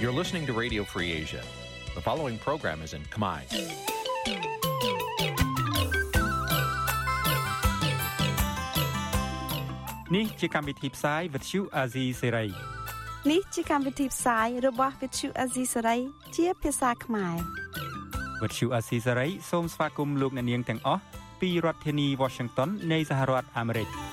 [0.00, 1.42] You're listening to Radio Free Asia.
[1.96, 3.40] The following program is in Khmer.
[10.14, 12.48] Nǐ ជាកម្មវិធីផ្សាយ Vuthu Azizi Serai
[13.30, 16.00] នេះជាកម្មវិធីផ្សាយរបស់ Vuthu Azizi Serai
[16.36, 17.36] ជាភាសាខ្មែរ
[18.40, 21.02] Vuthu Azizi Serai សូមស្វាគមន៍លោកអ្នកនាងទាំងអស់
[21.40, 23.88] ពីរដ្ឋធានី Washington នៃសហរដ្ឋអាមេរិក។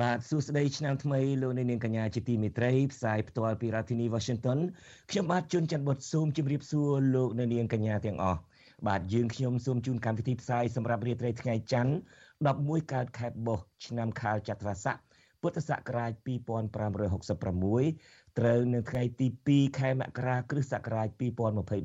[0.00, 4.58] បាទសួស្តីឆ្នាំថ្មីលោកនាងកញ្ញាជាទីមេត្រីផ្សាយផ្ទាល់ពីរដ្ឋធានី Washington
[5.10, 8.40] ខ្ញុំបាទជួនច័ន្ទបុតស៊ូមជម្រាបសួរលោកនាងកញ្ញាទាំងអស់
[8.86, 11.92] បាទយើងខ្ញុំសូមជូនកម្មវិធីផ្សាយសម្រាប់រាត្រីថ្ងៃច័ន្ទ
[12.46, 14.96] 11កើតខែបុស្សឆ្នាំខាលចត្វាស័ក
[15.42, 21.08] ពុទ្ធសករាជ2566ត្រូវនៅថ្ងៃទី2ខែមករាគ្រិស្តសករាជ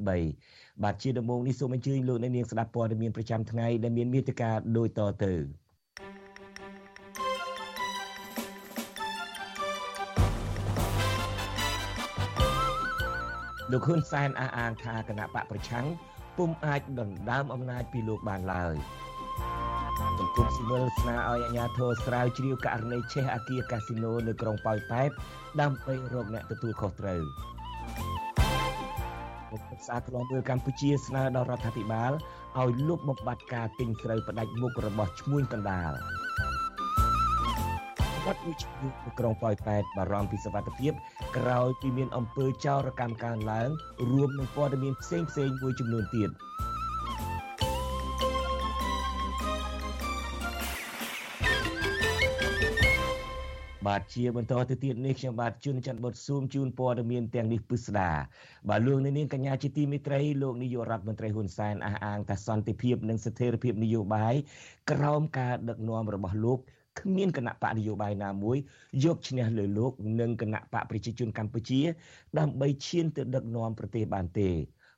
[0.03, 5.62] 2023បាទជាដំបូងនេះសូមអញ្ជើញលោកអ្នកនាងស្ដាប់ព័ត៌មានប្រចាំថ្ងៃដែលមានមេត្តាដូចតទៅ
[13.73, 15.85] លោកហ៊ុនសែនអះអាងថាគណៈបកប្រឆាំង
[16.37, 18.75] ពុំអាចដណ្ដើមអំណាចពីលោកបានឡើយ
[20.19, 25.09] សង្គមស៊ីវិលស្នើឲ្យអាជ្ញាធរស្រាវជ្រាវករណីឆេះអាគារកាស៊ីណូនៅក្រុងប៉ោយប៉ែត
[25.61, 27.21] ដើម្បីរកអ្នកទទួលខុសត្រូវ
[29.51, 32.11] មុខប្រឹក្សាខ្លំមើលកម្ពុជាស្នើដល់រដ្ឋាភិបាល
[32.61, 35.91] ឲ្យលុបបំបាត់ការទិញស្រូវផ្ដាច់មុខរបស់ឈ្មួញកណ្ដាល
[38.25, 38.67] វត្តវិជ្ជា
[39.19, 40.93] ក្រុងប៉ោយប៉ែតបារម្ភពីសវត្ថិភាព
[41.37, 43.69] ក្រោយពីមានអំពើចោរកម្មកើនឡើង
[44.09, 46.29] រួមនឹងព័ត៌មានផ្សេងផ្សេងមួយចំនួនទៀត
[53.87, 58.11] បាទជាបន្តទៅទៀតនេះខ្ញុំបាទជួនច័ន្ទបុតស៊ូមជូនព័ត៌មានទាំងនេះពិស្ដា
[58.69, 64.35] បាទលោកនាងកញ្ញាជាទីមេត្រីលោកនាយករដ្ឋមន្ត្រីហ៊ុនសែនអះអាងថាសន្តិភាពនិងស្ថិរភាពនយោបាយ
[64.91, 66.59] ក្រោមការដឹកនាំរបស់លោក
[66.99, 68.57] គ្មានគណៈបកនយោបាយណាមួយ
[69.03, 71.81] យកឈ្នះលើលោកនិងគណៈបកប្រជាជនកម្ពុជា
[72.39, 74.49] ដើម្បីឈានទៅដឹកនាំប្រទេសបានទេ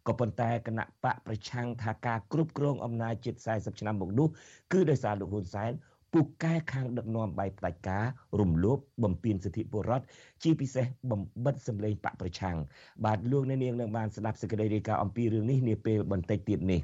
[0.07, 4.27] ក៏ប៉ុន្តែគណៈបកប្រឆាំងថាការគ្រប់គ្រងអំណាចជិត40ឆ្នាំមកនោះ
[4.71, 5.71] គឺដោយសារលោកហ៊ុនសែន
[6.13, 8.05] ពូកែខាងដឹកនាំបែបផ្ដាច់ការ
[8.39, 10.05] រំលោភបំពានសិទ្ធិពលរដ្ឋ
[10.43, 12.57] ជាពិសេសបំបិតសម្លេងបកប្រឆាំង
[13.05, 16.81] បាទលោកអ្នកនាងនឹងបានស្ដាប់សេចក្តីរាយការណ៍អំពីរឿងនេះនាពេលបន្តិចទៀតនេះ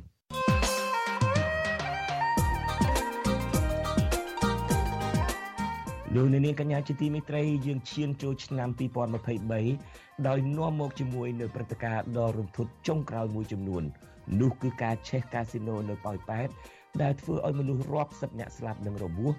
[6.16, 8.70] លោកនាងកញ្ញាជាទីមេត្រីយើងឈានចូលឆ្នាំ
[9.48, 13.84] 2023ដោយនាំមកជាមួយនៅព្រឹត្តិការណ៍ដ៏រន្ធត់ចុងក្រោយមួយចំនួន
[14.42, 16.48] នោះគឺការឆេះកាស៊ីណូនៅប៉ោយប៉ែត
[17.02, 19.34] ដែលធ្វើឲ្យមនុស្សរាប់សិបនាក់ស្លាប់និងរបួស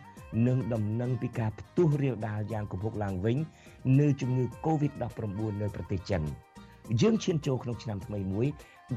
[0.47, 3.37] និងដំណឹងពីការផ្ទុះរាលដាលយ៉ាងគំហុកឡើងវិញ
[4.01, 5.21] នៅជំងឺ Covid-19
[5.63, 6.23] នៅប្រទេសចិន
[7.01, 8.47] យើងឈានចូលក្នុងឆ្នាំថ្មីមួយ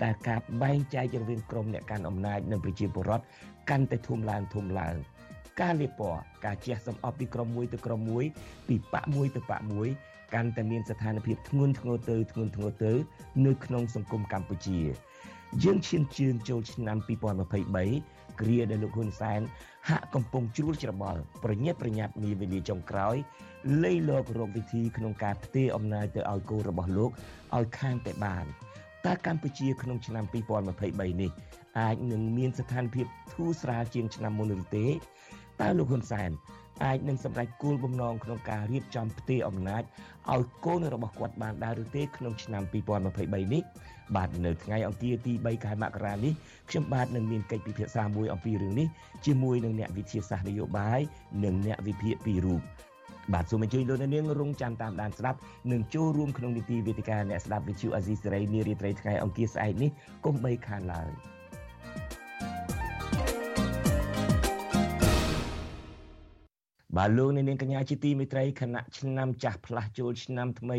[0.04, 3.26] ដែលការបែងចែករវាងក្រុមអ្នកកាន់អំណាចនិងប្រជាពលរដ្ឋ
[3.70, 4.96] កាន់តែធំឡើងធំឡើង។
[5.62, 8.26] ការលាបពណ៌ការជះសម្អប់ពីក្រុមមួយទៅក្រុមមួយ
[8.68, 9.88] ពីបកមួយទៅបកមួយ
[10.34, 12.92] កាន់តែមានស្ថានភាពធ្ងន់ធ្ងរទៅធ្ងន់ធ្ងរទៅ
[13.46, 14.80] នៅក្នុងសង្គមកម្ពុជា
[15.64, 16.98] យើងឈានជើងចូលឆ្នាំ
[17.74, 19.42] 2023គ្រាដែលលោកហ៊ុនសែន
[19.90, 23.16] ហាក់កំពុងជ្រួលច្របល់ប្រញាប់ប្រញាប់នាវេលាចុងក្រោយ
[23.84, 27.12] លៃលករកវិធីក្នុងការផ្ទេរអំណាចទៅឲ្យកូនរបស់លោក
[27.58, 28.46] ឲ្យខាងតែបាន
[29.06, 30.24] តើកម្ពុជាក្នុងឆ្នាំ
[30.74, 31.32] 2023នេះ
[31.80, 34.86] អាចនឹងមានស្ថានភាពធូរស្រាលជាងឆ្នាំមុនឬទេ
[35.62, 36.32] តើលោកហ៊ុនសែន
[36.84, 39.84] អាចនឹងសម្រេចគោលបំណងក្នុងការរៀបចំផ្ទេរអំណាច
[40.34, 43.64] ឲ្យកូនរបស់គាត់បានដែរឬទេក្នុងឆ្នាំ2023នេះ
[44.16, 46.34] បាទនៅថ្ងៃអង្គារទី3ខែមករានេះ
[46.70, 48.88] ខ្ញុំបាទនឹងមានកិច្ចពិភាក្សាមួយអំពីរឿងនេះ
[49.26, 51.00] ជាមួយនឹងអ្នកវិទ្យាសាស្ត្រនយោបាយ
[51.44, 52.62] និងអ្នកវិភាគពីររូប
[53.34, 55.38] បាទសូមអញ្ជើញលោកអ្នកនាងរងចាំតាមដានស្ដាប់
[55.72, 59.92] និងចូលរួមក្នុងនីតិវេទិកាអ្នកស្ដាប់វិទ្យុអាស៊ីសេរីនារីត្រីថ្ងៃអង្គារស្អែកនេះ
[60.26, 61.12] កុំបីខានឡើយ។
[66.98, 70.76] បាទលោកនាងកញ្ញាជាទីមេត្រីគណៈឆ្នាំចាស់ផ្លាស់ចូលឆ្នាំថ្មី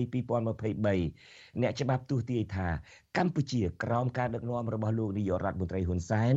[0.81, 2.69] 2023អ្នកច្បាប់ទស្សន៍ទាយថា
[3.17, 6.35] កម្ពុជាក្រោមការដឹកនាំរបស់លោកនាយករដ្ឋមន្ត្រីហ៊ុនសែន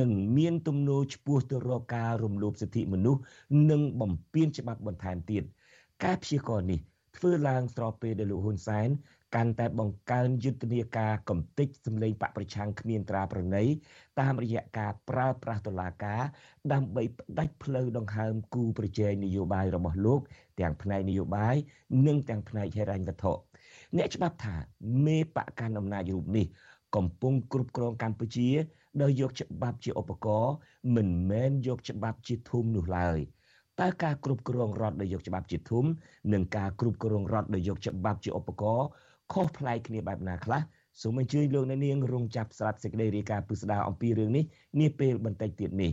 [0.00, 3.20] នឹងមានទំនោរឆ្ពោះទៅរកការរំលោភសិទ្ធិមនុស្ស
[3.70, 5.42] និងបំពានច្បាប់បន្ថែមទៀត
[6.04, 6.80] ការព្យាករណ៍នេះ
[7.16, 8.88] ធ្វើឡើងស្របពេលដែលលោកហ៊ុនសែន
[9.34, 13.64] កាន់តែបង្កើនយុទ្ធនាការកំទេចសម្លេងបកប្រឆាំងគ្មានត្រាប្រណី
[14.20, 16.22] តាមរយៈការប្រើប្រាស់តុលាការ
[16.72, 20.20] ដើម្បីផ្ដាច់ផ្លូវដង្ហើមគូប្រជែងនយោបាយរបស់លោក
[20.60, 21.56] ទាំងផ្នែកនយោបាយ
[22.06, 23.32] និងទាំងផ្នែកហិរញ្ញវត្ថុ
[23.96, 24.56] អ្នកច្បាប់ថា
[25.06, 26.46] មេបកកាន់អំណាចរូបនេះ
[26.96, 28.50] កំពុងគ្រប់គ្រងកម្ពុជា
[29.02, 30.54] ដោយយកច្បាប់ជាឧបករណ៍
[30.94, 33.18] មិនមែនយកច្បាប់ជាធំនោះឡើយ
[33.80, 35.84] តើការគ្រប់គ្រងរដ្ឋដោយយកច្បាប់ជាធំ
[36.32, 38.86] និងការគ្រប់គ្រងរដ្ឋដោយយកច្បាប់ជាឧបករណ៍
[39.32, 40.60] ខុសប្លែកគ្នាបែបណាខ្លះ
[41.00, 44.44] សូមអញ្ជើញលោកអ្នកនាងរងចាប់ស្រាប់សេចក្តីរាយការណ៍ពិស្ដារអំពីរឿងនេះ
[44.80, 45.92] នាពេលបន្តិចទៀតនេះ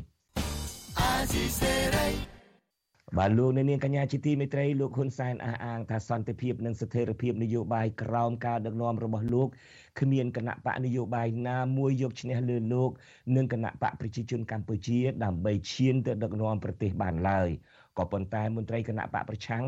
[3.18, 9.48] បាទលោកអ្នកនាងកញ្ញាជាទីមេត្រីលោកហ៊ុនសែនអះអាងថាសន្តិភាពនិងស្ថិរភាពនយោបាយក្រោមការដឹកនាំរបស់លោក
[10.00, 12.92] គ្មានគណៈបកនយោបាយណាមួយយកឈ្នះលើលោក
[13.36, 17.50] និងគណៈបកប្រជាជនកម្ពុជាដើម្បីឈានទៅដឹកនាំប្រទេសបានឡើយ
[17.98, 19.64] ក៏ប៉ុន្តែមន្ត្រីគណៈបកប្រឆាំង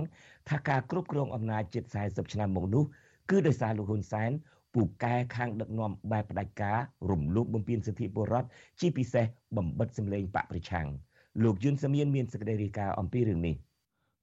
[0.50, 2.84] ថាការគ្រប់គ្រងអំណាចជិត40ឆ្នាំមកនោះ
[3.30, 4.32] គឺដោយសារលោកហ៊ុនសែន
[4.74, 6.80] ពូកែខាងដឹកនាំបែបផ្ដាច់ការ
[7.10, 8.48] រំលោភបំពានសិទ្ធិពលរដ្ឋ
[8.80, 9.26] ជាពិសេស
[9.58, 10.88] បំបិតសម្លេងបកប្រឆាំង
[11.44, 13.56] លោកយុនសាមៀនមានសេចក្តីរាយការណ៍អំពីរឿងនេះ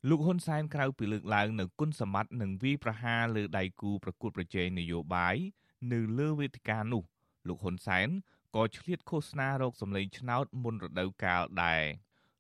[0.09, 5.37] លោកហ៊ុនសែនក្រៅពីលើកឡើងនៅគុណសម្បត្តិនិងវិប្រហារលើដៃគូប្រកួតប្រជែងនយោបាយ
[5.93, 7.03] នៅលើវេទិកានោះ
[7.49, 8.09] លោកហ៊ុនសែន
[8.57, 11.83] ក៏ឆ្លៀតឃោសនារោគសម្លេងឆ្នោតមុនរដូវកាលដែរ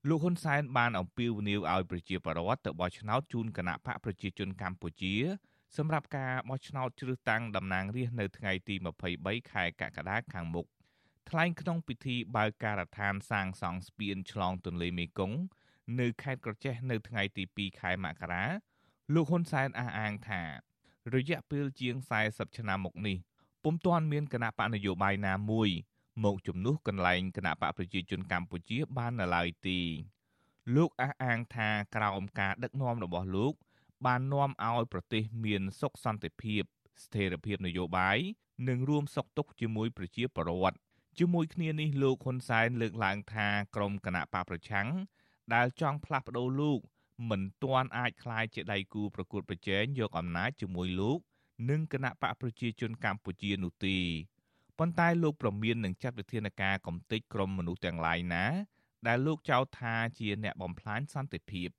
[0.08, 5.14] លោកហ៊ុនសែនបានអំពាវនាវឲ្យប្រជាពលរដ្ឋទៅបោះឆ្នោតជូនគណៈបកប្រជាជនកម្ពុជា
[5.76, 8.75] សម្រាប់ការបោះឆ្នោតជ្រើសតាំងតំណាងរាស្ត្រនៅថ្ងៃទី
[9.12, 10.67] 23ខែកក្កដាខាងមុខ
[11.28, 15.38] ថ្លែងក្នុងពិធីបើកការដ្ឋានសាងសង់ស្ពានឆ្លងទន្លេមេគង្គ
[16.00, 18.44] នៅខេត្តក្រចេះនៅថ្ងៃទី2ខែមករា
[19.14, 20.43] លោកហ៊ុនសែនអះអាងថា
[21.14, 21.94] រយៈពេលជាង
[22.26, 23.17] 40ឆ្នាំមកនេះ
[23.64, 25.69] ពុំទាន់មានគណៈបកនយោបាយណាមួយ
[26.25, 29.78] មកជំនួសកន្លែងគណៈបកប្រជាជនកម្ពុជាបាននៅឡើយទេ
[30.76, 33.55] លោកអះអាងថាក្រោមការដឹកនាំរបស់លោក
[34.06, 36.63] បាននាំឲ្យប្រទេសមានសុខសន្តិភាព
[37.03, 38.18] ស្ថិរភាពនយោបាយ
[38.69, 40.77] និងរួមសុខទុក្ខជាមួយប្រជាពលរដ្ឋ
[41.19, 44.88] ជាមួយគ្នានេះលោកហ៊ុនសែនលើកឡើងថាក្រមគណៈបកប្រឆាំង
[45.53, 46.80] ដែលចង់ផ្លាស់ប្ដូរលោក
[47.30, 51.19] មិនទាន់អាចคลายជាដៃគូប្រកួតប្រជែងយកអំណាចជាមួយលោក
[51.69, 53.97] និងគណៈបកប្រជាជនកម្ពុជានោះទេ
[54.80, 58.45] ប៉ុន្តែលោកប្រមាននឹងចាត់វិធានការកំទេចក្រុមមនុស្សទាំងឡាយណា
[59.07, 61.69] ដែលលោកចោទថាជាអ្នកបំផ្លាញសន្តិភាព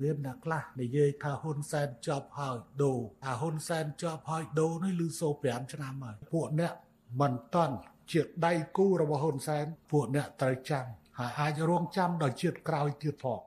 [0.00, 6.72] មានអ្នកខ្លះនិយាយថាហ៊ុនសែនជាប់ហើយដូរអាហ៊ុនសែនជាប់ហើយដូរនេះឮសូ5ឆ្នាំហើយពួកអ្នក
[7.20, 7.76] មិនតន់
[8.12, 10.86] ជាដៃគូរបស់ហ៊ុនសែនពួកអ្នកត្រូវចាំ
[11.18, 13.40] ហើយអាចរងចាំដល់ជាតិក្រោយទៀតផង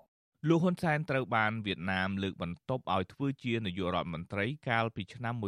[0.50, 5.46] លោកហ៊ុនសែនត្រូវបានវៀតណាមលើកបន្ទប់ឲ្យធ្វើជានាយករដ្ឋមន្ត្រីកាលពីឆ្នាំ1985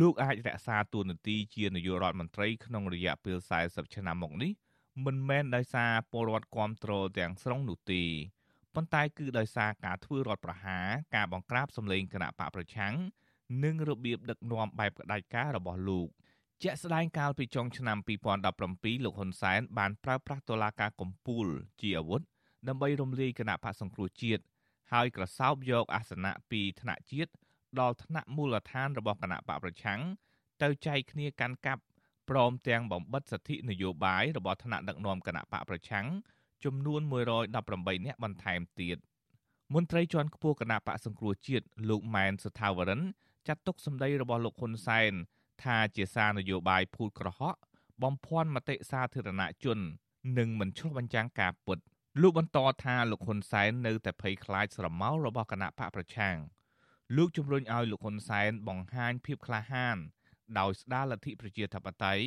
[0.00, 4.52] លោកអាចរក្សាតួនាទីជានាយករដ្ឋមន្ត្រីក្នុងរយៈពេល40ឆ្នាំមកនេះ
[5.04, 8.02] មិនមែនដោយសារពលរដ្ឋគ្រប់គ្រងទាំងស្រុងនោះទេ
[8.74, 10.86] ប៉ុន្តែគឺដោយសារការធ្វើរដ្ឋប្រហារ
[11.16, 12.94] ការបង្ក្រាបសម្លេងគណៈបកប្រឆាំង
[13.64, 16.08] និងរបៀបដឹកនាំបែបផ្ដាច់ការរបស់លោក
[16.62, 17.98] ជាក់ស្ដែងកាលពីចុងឆ្នាំ
[18.46, 21.46] 2017លោកហ៊ុនសែនបានប្រើប្រាស់តុលាការកំពូល
[21.80, 22.22] ជាអាវុធ
[22.68, 24.42] ដើម្បីរំលាយគណៈបកសង្គ្រោះជាតិ
[24.92, 27.30] ហើយក្រសោបយកអាសនៈពីថ្នាក់ជាតិ
[27.80, 30.00] ដល់ថ្នាក់មូលដ្ឋានរបស់គណៈបកប្រឆាំង
[30.62, 31.82] ទៅចែកគ្នាកាន់កាប់
[32.30, 36.06] ព្រមទាំងបំបិតសិទ្ធិនយោបាយរបស់ថ្នាក់ដឹកនាំគណៈបកប្រឆាំង
[36.64, 37.00] ចំនួន
[37.48, 38.98] 118នាក់បន្ថែមទៀត
[39.74, 43.02] មន្ត្រីជាន់ខ្ពស់គណៈបកសង្គ្រោះជាតិលោកម៉ែនសុថាវរិន
[43.48, 45.12] ចាត់ទុកសម្ដីរបស់លោកហ៊ុនសែន
[45.64, 47.56] ថាជាសារនយោបាយភូតក្រហក
[48.02, 49.78] បំភាន់មតិសាធារណជន
[50.38, 51.78] និងមិនឆ្លុះបញ្ចាំងការពិត
[52.22, 56.36] លោកបន្តថាលោកហ៊ុនសែននៅតែភ័យខ្លាចស្រមោលរបស់គណៈបកប្រឆាំង
[57.16, 59.96] លោកជំរុញឲ្យលោកហ៊ុនសែនបង្ហាញភាពក្លាហាន
[60.58, 62.24] ដោយស្ដារលទ្ធិប្រជាធិបតេយ្យ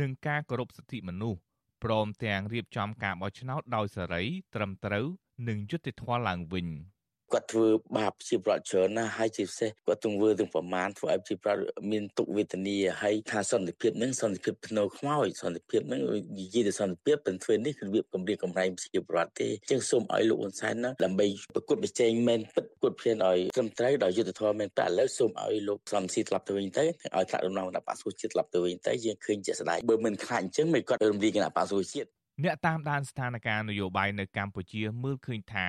[0.00, 1.40] និងការគោរពសិទ្ធិមនុស្ស
[1.84, 4.22] ព្រមទាំងរៀបចំការបោះឆ្នោតដោយសេរី
[4.54, 5.06] ត្រឹមត្រូវ
[5.48, 6.66] និងយុត្តិធម៌ឡើងវិញ។
[7.32, 7.66] គាត់ធ្វើ
[7.96, 16.00] បាបជាប្រវត្តិច្រើនណាស់ហើយជាពិសេសគាត់ទង្វើទាំងប្រមាណធ្វើឲ្យជាប្រវត្តិមានទុកវេទនាហើយថាសន្តិភាពនឹងសន្តិភាពធ្នូខ្មោចសន្តិភាពនឹង
[16.38, 26.84] និយាយទៅសន្តិភាពប៉ុន្តែធ្វើនេះគឺរបៀបគម្រាមកំរែងជាប្រវត្តិទេចឹងសូមឲ្យលោកហ៊ុនសែនណាដើម្បីប្រកួតប្រជែងមែនពិតប្រកួតព្រានឲ្យត្រឹមត្រូវដោយយុត្តិធម៌មែនតែឥឡូវសូមឲ្យលោកសំស៊ីត្រឡប់ទៅវិញទៅ
[27.16, 32.08] ឲ្យថ្នាក់ដឹកនាំគណៈបក្សជាតិត្រឡប់ទៅវិញទៅយើងឃើញជាក់ស្ដែងបើមិនខ្លាចអញ្ចឹងមិនគាត់រំលាយគណៈបក្សជាតិ
[32.44, 35.68] អ្នកតាមដានស្ថានភាពនយោបាយនៅកម្ពុជាមើលឃើញថា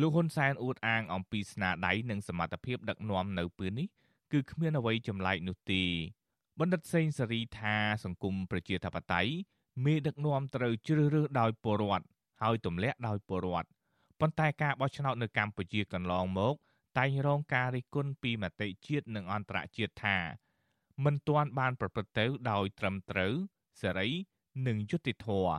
[0.00, 3.88] លោកហ៊ុនសែនអួតអាងអំពីស្នាដៃនិងសមត្ថភាពដឹកនាំនៅពេលនេះ
[4.32, 5.82] គឺគ្មានអ្វីចម្លែកនោះទេ
[6.60, 9.32] បណ្ឌិតសេងសេរីថាសង្គមប្រជាធិបតេយ្យ
[9.84, 12.06] មេដឹកនាំត្រូវជ្រើសរើសដោយពលរដ្ឋ
[12.42, 13.68] ហើយទម្លាក់ដោយពលរដ្ឋ
[14.20, 16.54] ប៉ុន្តែការបោះឆ្នោតនៅកម្ពុជាកន្លងមក
[16.98, 20.16] តែងរងការរិះគន់ពីមតិជាតិនិងអន្តរជាតិថា
[21.04, 23.34] មិនទាន់បានប្រព្រឹត្តទៅដោយត្រឹមត្រូវ
[23.80, 24.08] សេរី
[24.66, 25.54] និងយុត្តិធម៌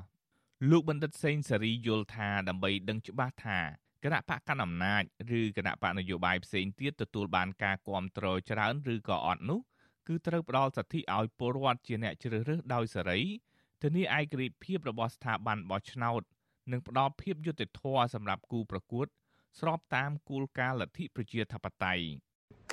[0.70, 3.60] លោកបណ្ឌិតសេងសេរីយល់ថាដើម្បីដឹងច្បាស់ថា
[4.08, 5.04] គណៈបកកណ្ដាលអំណាច
[5.40, 9.60] ឬគណៈបកនយោបាយផ្សេងទៀតទទួលបានការគ្រប់គ្រងច្រើនឬក៏អត់នោះ
[10.08, 13.20] គឺត្រូវផ្ដល់សិទ្ធិឲ្យពលរដ្ឋជាអ្នកជ្រើសរើសដោយសេរី
[13.82, 16.22] ធានាឯករាជ្យភាពរបស់ស្ថាប័នបោះឆ្នោត
[16.72, 19.08] និងផ្ដល់ភាពយុត្តិធម៌សម្រាប់គូប្រកួត
[19.60, 22.06] ស្របតាមគោលការណ៍លទ្ធិប្រជាធិបតេយ្យ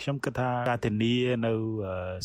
[0.01, 1.15] ខ្ញុំគិតថាការធានា
[1.47, 1.53] នៅ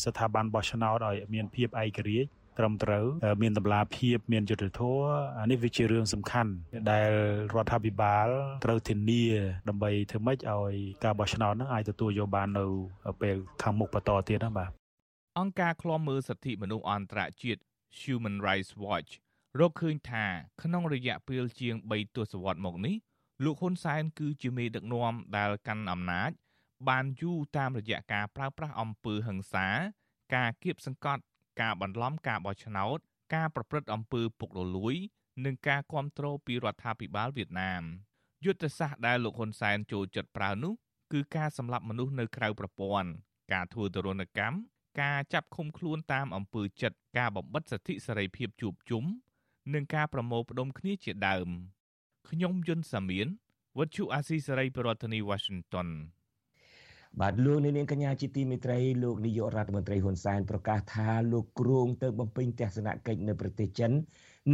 [0.04, 3.04] ស្ថាប័នបោះឆ្នោតឲ្យមានភាពឯករាជ្យ ត្រឹមត្រូវ
[3.42, 5.02] មានតម្លាភាពមានយុត្តិធម៌
[5.38, 6.52] អានេះវាជារឿងសំខាន់
[6.90, 7.10] ដែល
[7.54, 8.28] រដ្ឋាភិបាល
[8.64, 9.24] ត្រូវធានា
[9.68, 12.64] ដើម្បីធ្វើម៉េចឲ្យការបោះឆ្នោតហ្នឹងអាចទទួលយកបាននៅ
[13.22, 14.70] ពេលខាងមុខបន្តទៀតណាបាទ
[15.38, 17.60] អង្គការឃ្លាំមើលសិទ្ធិមនុស្សអន្តរជាតិ
[18.00, 19.10] Human Rights Watch
[19.60, 20.26] រកឃើញថា
[20.62, 22.96] ក្នុងរយៈពេលជាង3ទសវត្សរ៍មកនេះ
[23.44, 26.30] លោកហ៊ុនសែនគឺជាមេដឹកនាំដែលកាន់អំណាច
[26.88, 29.66] បានយូរតាមរយៈការប្រើប្រាស់អំពើហិង្សា
[30.34, 31.22] ការគៀបសង្កត់
[31.60, 32.98] ការបន្លំការបោះឆ្នោត
[33.34, 34.94] ការប្រព្រឹត្តអំពើពុករលួយ
[35.44, 37.82] និងការគ្រប់គ្រងពីរដ្ឋាភិបាលវៀតណាម
[38.44, 40.72] យុទ្ធសាស្ត្រដែលលោកហ៊ុនសែនចូលចិត្តប្រើនោះ
[41.12, 43.10] គឺការសម្លាប់មនុស្សនៅក្រៅប្រព័ន្ធ
[43.52, 44.56] ការធ្វើទរណកម្ម
[45.02, 49.04] ការចាប់ឃុំខ្លួនតាមអំពើចិត្តការបំបិទសិទ្ធិសេរីភាពជួបជុំ
[49.74, 51.48] និងការប្រមូលផ្ដុំគ្នាជាដើម
[52.30, 53.26] ខ្ញុំយុនសាមៀន
[53.78, 55.88] វັດឈូអាស៊ីសេរីប្រធានាធិបតី Washington
[57.18, 63.92] បាទលោកនាងកញ្ញាជាទីមេត្រីលោកនាយករដ្ឋមន្ត្រីហ៊ុនសែនប្រកាសថាលោកគ្រងទៅបំពេញទស្សនកិច្ចនៅប្រទេសចិន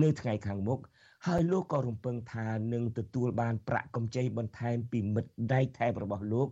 [0.03, 0.81] នៅថ្ងៃខាងមុខ
[1.27, 6.49] ហើយលោកក៏រំពឹងថានឹងទទួលបានប្រាក់កម្ចីបន្ថែមពីមិត្តដៃថែបរបស់លោក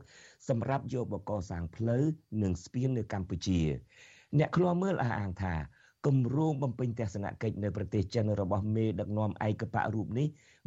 [0.48, 2.04] សម្រាប់យកបកសាងផ្លូវ
[2.42, 3.60] និងស្ពាននៅកម្ពុជា
[4.38, 5.54] អ្នកឃ្លាំមើលអះអាងថា
[6.06, 10.26] គម្រោងបំពេញទស្សនកិច្ចនៅប្រទេសចិនរបស់មេដឹកនាំឯកបៈរូបនេះ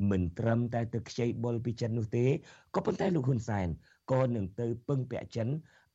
[0.10, 2.26] មិនត្រឹមតែទៅខ្ចីបុលពីចិននោះទេ
[2.76, 3.68] ក៏ប៉ុន្តែលោកហ៊ុនសែន
[4.12, 5.50] ក៏នឹងទៅពឹងពាក់ចិន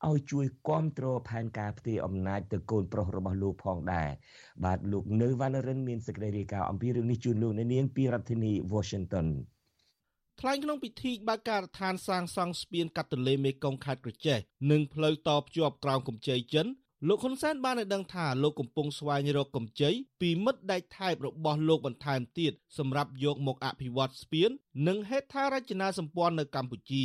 [0.09, 4.09] ឲ្យជួយគ្រប់គ្រងផែនការផ្ទេរអំណាចទៅកូនប្រុសរបស់លោកផងដែរ
[4.64, 9.28] បាទលោកនៅវណ្ណរិនមានសេចក្តីរាយការណ៍អំពីរឿងនេះជូនលោកនៅនាងពីរដ្ឋធានី Washington
[10.40, 14.38] ថ្លែងក្នុងពិធីបើកការដ្ឋានសាងសង់ស្ពានកាត់ទន្លេមេគង្គខេត្តក្រចេះ
[14.71, 16.66] និងផ្លូវតភ្ជាប់ក្រោមកម្ចីចិន
[17.09, 19.90] លោកហ៊ុនសែនបានឲ្យដឹងថាលោកកំពុងស្វែងរកកម្ចី
[20.21, 24.50] ពីមិត្តដៃថៃបរបស់លោកបន្ថែមទៀតសម្រាប់យកមកអភិវឌ្ឍស្ពាន
[24.88, 27.04] និងហេដ្ឋារចនាសម្ព័ន្ធនៅកម្ពុជា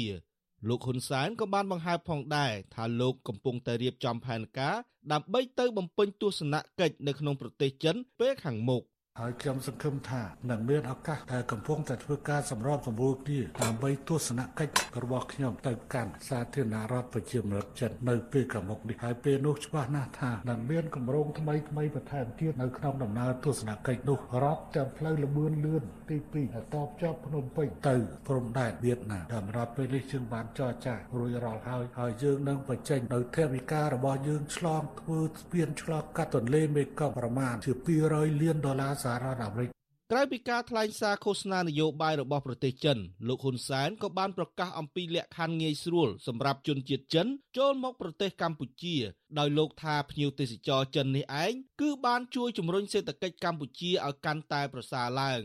[0.68, 4.76] លោកហ៊ុនសែនក៏បានបង្ហើបផងដែរថាលោកកំពុងតែរៀបចំផែនការ
[5.12, 8.84] ដើម្បីទៅបំពេញទស្សនកិច្ចនៅក្នុងប្រទេសចិនពេលខាងមុខ
[9.20, 10.22] ហើយខ្ញុំសង្ឃឹមថា
[10.52, 27.96] នឹងមានឱកាសដែលកំពុងតែធ្វើការសម្របសម្រួលគ្នាដើម្បីទស្សនកិច្ចរបស់ខ្ញុំទៅកាន់សាធារណរដ្ឋប្រជាមានិតចិននៅពេលខាងមុខនេះហើយពេលនោះច្បាស់ណាស់ថានឹងមានគម្រោងថ្មីថ្មីបន្ថែមទៀតនៅក្នុងដំណើរទស្សនកិច្ចនោះរាប់ទាំងផ្លូវលបឿនលឿនទី2តបជាប់ភ្នំពេញទៅ
[28.28, 37.74] ព្រំដែនវៀតណាមសម្រាប់ពេលនេះយើងបានចរចារួចរាល់ហើយហើយយើងនឹងបញ្ចេញនៅថវិការបស់យើងឆ្លងធ្វើស្ពានឆ្លងកាត់ទន្លេមេគង្គប្រមាណជា
[38.08, 39.70] 200លានដុល្លារសហរដ្ឋអាមេរិក
[40.12, 42.98] ក្រៅពីការថ្លែងសារឃោសនានយោបាយរបស់ប្រទេសចិន
[43.28, 48.96] លោកហ៊ុនសែនក៏បានប្រកាសអំពីលក្ខខណ្ឌងាយស្រួលសម្រាប់ជនជាតិចិនចូលមកប្រទេសកម្ពុជា
[49.40, 55.42] ដោយលោកថាភ្ញៀវទេសចរចិននេះឯងគឺបានជួយជំរុញសេដ្ឋកិច្ចកម្ពុជាឲ្យកាន់តែប្រសើរឡើង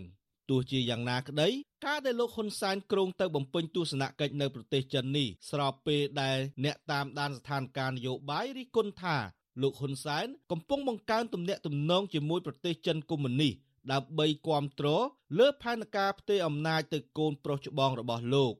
[0.50, 1.48] ទោះជាយ៉ាងណាក្តី
[1.86, 9.16] ការដែលលោកហ៊ុនសែនគ្រងទៅបំពេញទស្សនកិច្ចនៅប្រទេសចិននេះស្របពេលដែលអ្នកតាមដានស្ថានភាពនយោបាយរិះគន់ថា
[9.60, 13.52] លោកហ៊ុនសែនកំពុងបង្កើនទំនាក់ទំនងជាមួយប្រទេសចិនកុម្មុយនីស
[13.92, 15.02] ដើម្បីគ្រប់គ្រង
[15.38, 18.52] លើផែនការផ្ទេរអំណាចទៅកូនប្រុសច្បងរបស់លោក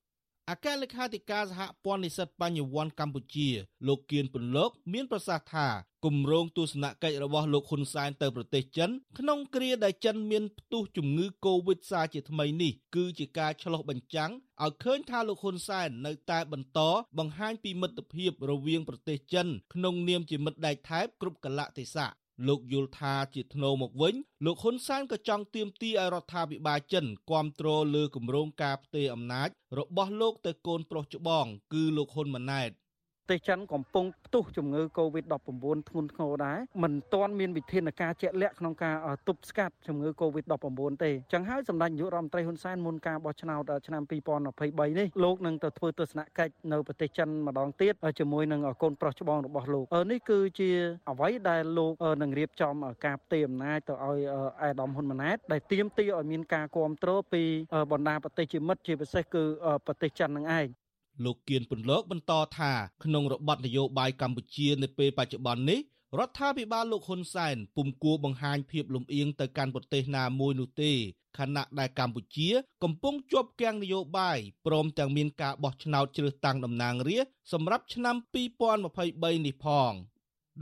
[0.51, 3.49] អគ្គលេខាធិការសហព័ន្ធនិស្សិតបញ្ញវន្តកម្ពុជា
[3.87, 5.69] លោកគៀនពន្លក មានប្រសាសន៍ថា
[6.05, 14.33] គម្រោងទស្សនកិច្ចរបស់លោកហ៊ុនសែនទៅប្រទេសចិនក្នុងគ្រាដែលចិនមានផ្ទុះជំងឺ Covid សាជាថ្មីនេះគឺជាការឆ្លុះបញ្ចាំង
[14.63, 16.81] ឲ្យឃើញថាលោកហ៊ុនសែននៅតែបន្ត
[17.19, 32.71] បង្ហាញពីមិត្តភាពរវាងប្រទេសចិនក្នុងនាមជាមិត្តដៃថែបគ្រប់កលៈទេសៈ លោកយល់ថាជាធ្នូមកវិញលោកហ៊ុនសែនក៏ចង់ទាមទារឲ្យរដ្ឋាភិបាលចិនគ្រប់គ្រងលើគម្រោងការផ្ទេរអំណាចរបស់លោកទៅកូនប្រុសច្បង គឺលោកហ៊ុនម៉ាណែត
[33.31, 38.97] ទេសចិនកំពុងផ្ទុះជំងឺ Covid-19 ធ្ងន់ធ្ងរដែរមិនទាន់មានវិធានការជាក់លាក់ក្នុងការ
[39.29, 50.71] ទប់ស្កាត់ជំងឺ Covid-19 ទេចឹងហើយសម្ដេចនាយករដ្ឋមន្ត្រីហ៊ុនសែនមុនការបោះឆ្នោតឆ្នាំ2023នេះលោកនឹងទៅធ្វើទស្សនកិច្ចនៅប្រទេសចិនម្ដងទៀតជាមួយនឹងកូនប្រុសច្បងរបស់លោកនេះគឺជា
[51.11, 52.75] អ្វីដែលលោកនឹងរៀបចំ
[53.07, 54.21] ការផ្ទេរអំណាចទៅឲ្យ
[54.63, 57.43] អេដាមហ៊ុនម៉ាណែតដែលទាមទារឲ្យមានការគ្រប់គ្រងពី
[57.93, 59.43] បណ្ដាប្រទេសជាមិត្តជាពិសេសគឺ
[59.87, 60.69] ប្រទេសចិននឹងឯង
[61.25, 62.73] លោកគៀនពន្លកបន្តថា
[63.05, 65.81] ក្នុងរបបនយោបាយកម្ពុជានៅពេលបច្ចុប្បន្ននេះ
[66.19, 70.93] រដ្ឋាភិបាលលោកហ៊ុនសែនពុំគួរបង្ហាញភាពលំអៀងទៅកាន់ប្រទេសណាមួយនោះទេ
[71.39, 72.49] ខណៈដែលកម្ពុជា
[72.83, 78.17] កំពុងជាប់គាំងនយោបាយព្រមទាំងមានការបោះឆ្នោតជ្រើសតាំងតំណាងរាស្ត្រសម្រាប់ឆ្នាំ
[78.81, 79.93] 2023នេះផង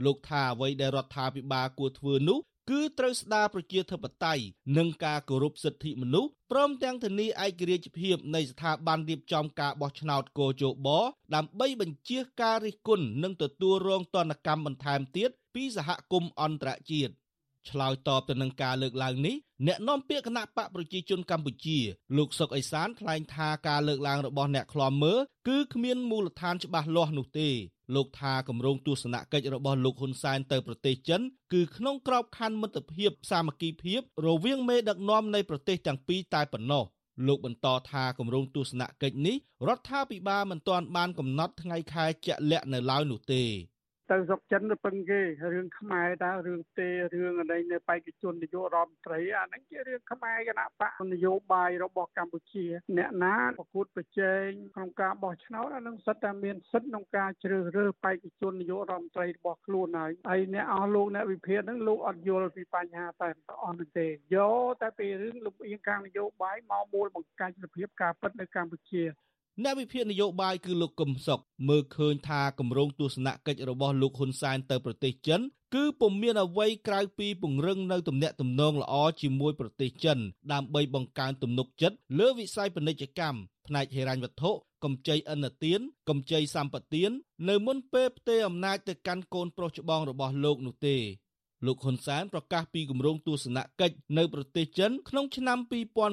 [0.05, 2.39] លោកថាអ្វីដែលរដ្ឋាភិបាលគួរធ្វើនោះ
[2.69, 4.43] គឺត្រូវស្ដារប្រជាធិបតេយ្យ
[4.77, 10.87] និងការគោរពសិទ្ធិមនុស្សព្រមទាំងធានាឯករាជ្យភាពនៃស្ថាប័នរៀបចំការបោះឆ្នោតកោជប
[11.35, 17.13] ដើម្បីបញ្ជាការរិះគន់និងទទួលរងទណ្ឌកម្មបន្ថែមទៀតពីសហគមន៍អន្តរជាតិ
[17.69, 19.35] ឆ្លើយតបទៅនឹងការលើកឡើងនេះ
[19.67, 21.77] អ្នកនាំពាក្យគណៈបកប្រជាជនកម្ពុជា
[22.17, 27.49] លោកសុកអេសានថ្លែងថាការលើកឡើងរបស់អ្នកខ្លាំមើលគឺគ្មានមូលដ្ឋានច្បាស់លាស់នោះទេ
[27.95, 31.21] លោកថាគម្រោងទស្សនកិច្ចរបស់លោកហ៊ុនសែនទៅប្រទេសចិន
[31.53, 36.83] គឺក្នុងក្របខ័ណ្ឌមិត្តភាពសាមគ្គីភាពរវាងមេដឹកនាំនៃប្រទេសទាំងពីរតែប៉ុណ្ណោះ
[37.27, 39.35] លោកបន្តថាគម្រោងទស្សនកិច្ចនេះ
[39.67, 43.43] រដ្ឋាភិបាលមិនទាន់បានកំណត់ថ្ងៃខែជាក់លាក់នៅឡើយនោះទេ
[44.11, 45.21] ទៅស្រុកចិនទៅពឹងគេ
[45.53, 52.65] រឿងខ្មែរតើរឿងទេរឿងអីនៅបេក្ខជននាយករដ្ឋមន្ត្រីអាហ្នឹងជារឿងខ្មែរគណៈបកនយោបាយរបស់កម្ពុជា
[52.97, 63.29] អ្នកណាប្រកួតប្រជែងក្នុងការបោះឆ្នោតអាហ្នឹងសិតតែមានសិទ្ធិក្នុងការជ្រើសរើសបេក្ខជននាយករដ្ឋមន្ត្រីរបស់ខ្លួនហើយហើយអ្នកអស់លោកអ្នកវិភាគហ្នឹងលោកអត់យល់ពីបញ្ហាតែ
[63.63, 69.03] អស់នោះទេយកតែពីរឿងលំអៀងខាងនយោបាយមកមូលបង្កាច់សភាពការពិតនៅកម្ពុជា
[69.63, 71.39] អ្នកវិភាគនយោបាយគឺលោកកឹមសុខ
[71.69, 75.41] មើលឃើញថាគម្រោងទស្សនកិច្ចរបស់លោកហ៊ុនសែនទៅប្រទេសចិន
[75.75, 80.19] គឺពុំមានអ្វីក្រៅពីពង្រឹងនៅទំនាក់ទំនងល្អជាមួយប្រទេសចិន
[80.53, 84.51] ដើម្បីបង្កើនទំនុកចិត្តលើវិស័យពាណិជ្ជកម្មផ្នែកហិរញ្ញវត្ថុ
[84.83, 87.11] កម្ចីឥណទានកម្ចីសម្បទាន
[87.49, 90.97] នៅមុនពេលផ្ទេរអំណាចទៅកាន់កូនប្រុសច្បងរបស់លោកនោះទេ
[91.65, 95.57] លោកហ៊ុនសែនប្រកាសពីគម្រោងទស្សនកិច្ចនៅប្រទេសចិនក្នុងឆ្នាំ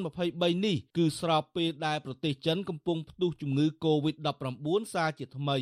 [0.05, 5.59] 2023នេះគឺស្របពេលដែលប្រទេសចិនកំពុងផ្ទុះជំងឺ Covid-19 សារជាថ្មី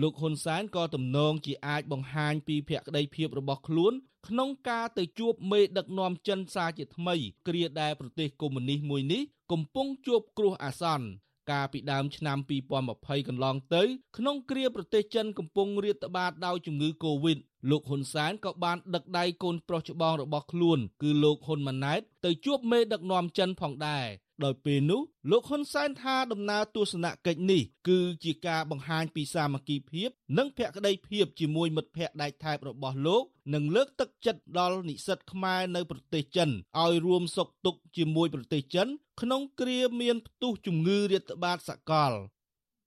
[0.00, 3.92] លោកហ៊ុនសែនក៏ទំនងជាអាចបង្ហាញពីភក្តីភាពរបស់ខ្លួន
[4.28, 7.14] ក្នុងការទៅជួបមេដឹកនាំចិនសារជាថ្មី
[7.48, 9.22] គ្រាដែលប្រទេសកុម្មុយនីសមួយនេះ
[9.52, 11.06] កំពុងជួបគ្រោះអាសន្ន
[11.52, 12.38] កាលពីដើមឆ្នាំ
[12.82, 13.82] 2020កន្លងទៅ
[14.16, 17.38] ក្នុងគ្រាប្រទេសចិនកំពុងរាតត្បាតដោយជំងឺ Covid
[17.70, 24.06] លោកហ៊ុនសែនក៏បានដឹកដៃកូនប្រុសច្បងរបស់ខ្លួន គឺលោកហ៊ុនម៉ាណែតទៅជួបមេដឹកនាំចិនផងដែរ
[24.44, 33.24] ដោយពេលនោះលោកហ៊ុនសែនថាដំណើរទស្សនកិច្ចនេះគឺជាការបង្ហាញពីសាមគ្គីភាព និងភក្តីភាពជាមួយមិត្តភ័ក្តិដៃថែបរបស់លោក
[33.54, 38.88] និងលើកទឹកចិត្តដល់និស្សិតខ្មែរនៅប្រទេសចិនឲ្យរួមសុខទុក្ខជាមួយប្រទេសចិន
[39.20, 42.12] ក្នុងគ្រាមានផ្ទុះជំងឺរាតត្បាតសកល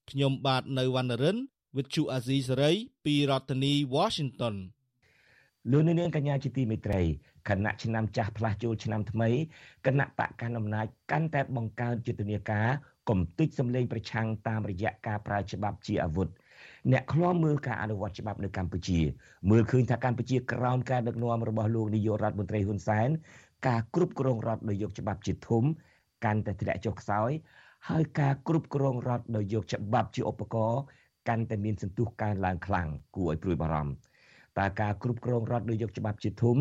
[0.09, 1.37] ខ្ញុំបាទនៅវណ្ណរិន
[1.75, 2.75] with Chu Azizi Saray
[3.05, 4.55] ពីរដ្ឋធានី Washington
[5.71, 7.01] លោកនាងកញ្ញាជាទីមេត្រី
[7.49, 9.29] គណៈឆ្នាំចាស់ផ្លាស់ចូលឆ្នាំថ្មី
[9.85, 12.67] គណៈបកកណ្ដាលអំណាចកាន់តែបង្កើនយុទ្ធនាការ
[13.09, 16.27] កំទេចសម្លេងប្រឆាំងតាមរយៈការប្រើច្បាប់ជាអាវុធ
[16.91, 18.99] អ្នកខ្លាំមើលការអនុវត្តច្បាប់នៅកម្ពុជា
[19.49, 23.09] មើលឃើញថាកម្ពុជាក្រោមការដឹកនាំរបស់លោកនាយករដ្ឋមន្ត្រីហ៊ុនសែន
[23.67, 25.63] ការគ្រប់គ្រងរដ្ឋដោយយកច្បាប់ជាធំ
[26.25, 27.31] កាន់តែធ្លាក់ចុះខ្សោយ
[27.89, 30.81] ហើយការគ្រប់គ្រងរដ្ឋដោយយកច្បាប់ជាឧបករណ៍
[31.29, 34.04] កាន់តែមានសន្ទុះកើនឡើងខ្លាំងគួរឲ្យព្រួយបារម្ភ
[34.59, 36.57] តើការគ្រប់គ្រងរដ្ឋដោយយកច្បាប់ជាធំ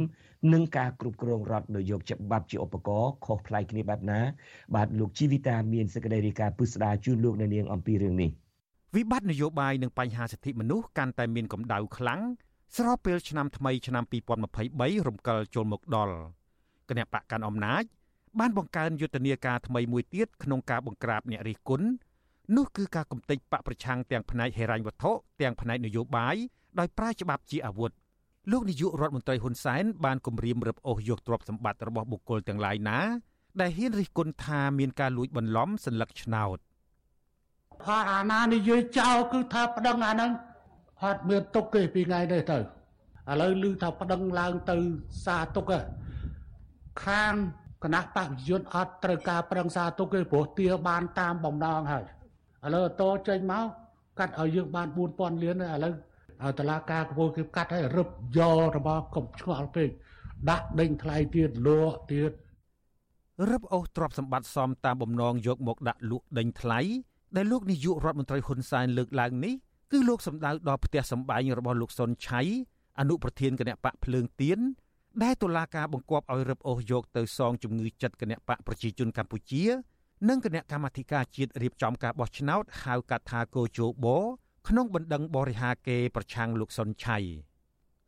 [0.53, 4.21] និងការគ្រប់គ្រងរដ្ឋដោយយកច្បាប់ជាឧបករណ៍ខុសប្លែកគ្នាបែបណា
[4.75, 8.31] បាទលោកជីវិតាមានសេចក្តីរាយការណ៍ពុស្ដាជូនលោកនៅនាងអំពីរឿងនេះ
[8.97, 12.21] វិបត្តិនយោបាយនិងបញ្ហាសិទ្ធិមនុស្សកាន់តែមានកម្ដៅខ្លាំង
[12.77, 14.05] ស្របពេលឆ្នាំថ្មីឆ្នាំ
[14.51, 16.15] 2023រំកិលចូលមកដល់
[16.89, 17.85] គណៈបកកាន់អំណាច
[18.39, 21.87] បានបង្កើនយុទ្ធនាការថ្មីមួយទៀតក្នុងការបង្ក្រាបអ្នករិះគន់
[22.56, 26.36] នោះគឺការកំទេចបកប្រឆាំងទាំងផ្នែកហិរញ្ញវត្ថុទាំងផ្នែកនយោបាយ
[26.80, 27.92] ដោយប្រើច្បាប់ជាអាវុធ
[28.52, 33.00] លោកនាយករដ្ឋមន្ត្រីហ៊ុនសែនបានគម្រាមរឹបអូសយកទ្រព្យសម្បត្តិរបស់បុគ្គលទាំងឡាយណា
[33.62, 36.58] ដែលហ៊ានរិះគន់ថាមានការលួចបន្លំសัญลักษณ์ឆ្នោត
[37.88, 40.32] ហើយអាណានិយាយចោលគឺថាប្តឹងអាហ្នឹង
[41.04, 42.62] អត់មានទុកទេពីថ្ងៃនេះទៅឥ
[43.42, 44.78] ឡូវឮថាប្តឹងឡើងទៅ
[45.26, 45.72] សារទុក
[47.06, 47.34] ខាង
[47.84, 52.06] គណៈបព្វជិជនអត់ត្រូវការប្រឹងសារទុកទេព្រោះទាបានតាមបំណងហើយ
[52.65, 53.65] ឥឡូវតចេញមក
[54.19, 55.95] កាត់ឲ្យយើងបាន4000លានឥឡូវ
[56.59, 59.91] តឡាការកពូលគេកាត់ឲ្យរឹបយករបស់កុំឆ្ងល់ពេក
[60.51, 62.33] ដាក់ដេញថ្លៃទៀតលក់ទៀត
[63.51, 66.81] រឹបអូសទ្រព្យសម្បត្តិសមតាមបំណងយកមកដាក់លក់ដេញថ្លៃ
[67.37, 69.55] ដែលលោកនាយករដ្ឋមន្ត្រីហ៊ុនសែនលើកឡើងនេះ
[69.93, 72.41] គឺលោកសម្ដៅដល់ផ្ទះសម្បែងរបស់លោកសុនឆៃ
[73.01, 74.59] អនុប្រធានគណៈបកភ្លើងទៀន
[75.23, 79.65] ដែលតុលាការបង្គាប់ឲ្យរឹបអូសយកទៅសងជំងឺចិត្តគណៈបកប្រជាជនកម្ពុជា
[80.29, 84.07] និងគណៈកម្មាធិការជាតិរៀបចំការបោះឆ្នោតហៅកាត់ថាកោជប
[84.69, 87.19] ក្នុងបណ្ដឹងបរិហាគេប្រឆាំងលោកសុនឆៃ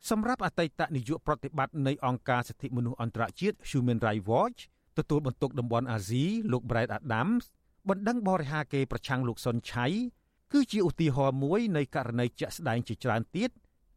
[0.09, 4.59] សម្រាប់អតីតនាយកប្រតិបត្តិនៃអង្គការសិទ្ធិមនុស្សអន្តរជាតិ Human Rights Watch
[4.97, 7.43] ទទួលបន្ទុកតំបន់អាស៊ីលោក Brad Adams
[7.89, 9.85] បណ្ដឹងបរិហាគេប្រឆាំងលោកសុនឆៃ
[10.53, 13.49] គឺជាឧទាហរណ៍មួយនៃករណីជាក់ស្ដែងជាច្រើនទៀត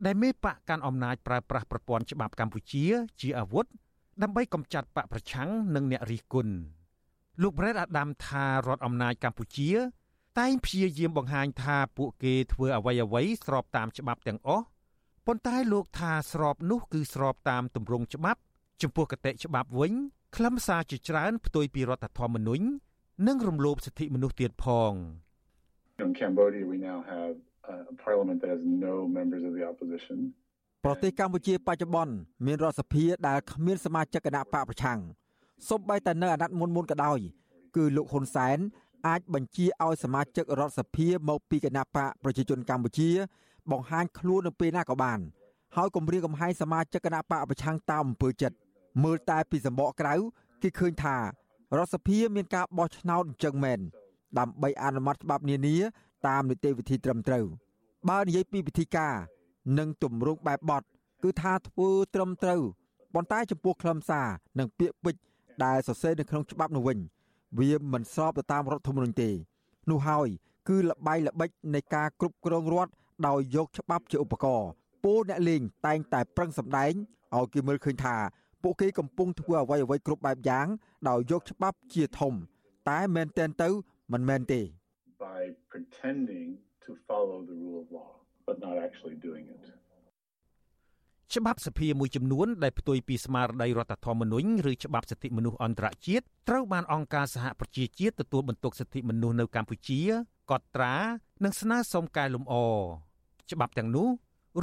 [0.07, 2.87] ដែលមេបកកាន់អំណាចប្រើប្រាស់ប្រព័ន្ធច្បាប់កម្ពុជា
[3.21, 3.67] ជាអាវុធ
[4.23, 6.55] ដើម្បីកម្ចាត់បកប្រឆាំងនិងអ្នករិះគន់
[7.43, 9.71] លោក Brad Adam ថារដ្ឋអំណាចកម្ពុជា
[10.39, 14.65] តែងព្យាយាមបង្ហាញថាពួកគេធ្វើអ្វីអ្វីស្របតាមច្បាប់ទាំងអស់
[15.27, 18.41] ប៉ុន្តែលោកថាស្របនោះគឺស្របតាមទម្រង់ច្បាប់
[18.83, 19.93] ចំពោះគតិច្បាប់វិញ
[20.37, 22.65] ខ្លឹមសារជាច្រើនផ្ទុយពីរដ្ឋធម្មនុញ្ញ
[23.27, 24.93] និងរំលោភសិទ្ធិមនុស្សទៀតផង
[26.05, 27.35] In Cambodia we now have
[27.75, 27.77] a
[28.07, 30.19] parliament that has no members of the opposition
[30.85, 32.15] ប្រទេសកម្ពុជាបច្ចុប្បន្ន
[32.47, 35.01] មានរដ្ឋសភាដែលគ្មានសមាជិកគណៈបកប្រឆាំង
[35.69, 37.19] សូម្បីតែនៅអាណត្តិមុនមុនក៏ដោយ
[37.77, 38.59] គឺលោកហ៊ុនសែន
[39.09, 43.11] អាចបញ្ជាឲ្យសមាជិករដ្ឋសភាមកពីគណៈបកប្រជាជនកម្ពុជា
[43.71, 45.19] បង្ហាញខ្លួននៅពេលណាក៏បាន
[45.77, 48.57] ហើយគម្រាមកំហែងសមាជិកគណៈបកប្រឆាំងតាមអំពើចិត្ត
[49.05, 50.15] មើលតែពីសម្បកក្រៅ
[50.63, 51.23] គេឃើញថារ
[51.85, 53.81] ដ្ឋសភាមានការបោះឆ្នោតអញ្ចឹងមែន
[54.39, 55.77] ដើម្បីអនុម័តច្បាប់នានា
[56.27, 57.45] តាមនីតិវិធីត្រឹមត្រូវ
[58.09, 59.15] បើនិយាយពីវិធីការ
[59.79, 60.83] និងទម្រង់បែបបទ
[61.23, 62.63] គឺថាធ្វើត្រឹមត្រូវ
[63.15, 65.23] ប៉ុន្តែចំពោះខ្លឹមសារនិងពាក្យពេចន៍
[65.65, 66.99] ដែលសរសេរនៅក្នុងច្បាប់នោះវិញ
[67.59, 69.31] វាមិនស្របទៅតាមរដ្ឋធម្មនុញ្ញទេ
[69.91, 70.29] នោះហើយ
[70.69, 72.93] គឺលបាយល្បិចនៃការគ្រប់គ្រងរដ្ឋ
[73.29, 74.71] ដោយយកច្បាប់ជាឧបករណ៍
[75.05, 76.93] ពលអ្នកលេងតែងតែប្រឹងសម្ដែង
[77.37, 78.17] ឲ្យគេមើលឃើញថា
[78.63, 80.67] ពួកគេកំពុងធ្វើអ្វីអ្វីគ្រប់បែបយ៉ាង
[81.09, 82.33] ដោយយកច្បាប់ជាធំ
[82.91, 83.69] តែមែនទែនទៅ
[84.13, 84.61] មិនមែនទេ
[85.29, 85.41] by
[85.73, 86.49] pretending
[86.85, 88.13] to follow the rule of law
[88.47, 89.63] but not actually doing it
[91.37, 100.01] ច្បាប់សភាមួយចំនួនដែលផ្ទុយពីស្មារតីរដ្ឋធម្មនុញ្ញឬច្បាប់សិទ្ធិមនុស្សអន្តរជាតិត្រូវបានអង្គការសហប្រជាជាតិទទួលបន្ទុកសិទ្ធិមនុស្សនៅកម្ពុជា
[100.51, 100.95] កត់ត្រា
[101.45, 102.55] និងស្នើសុំកែលម្អ
[103.53, 104.09] ច្បាប់ទាំងនោះ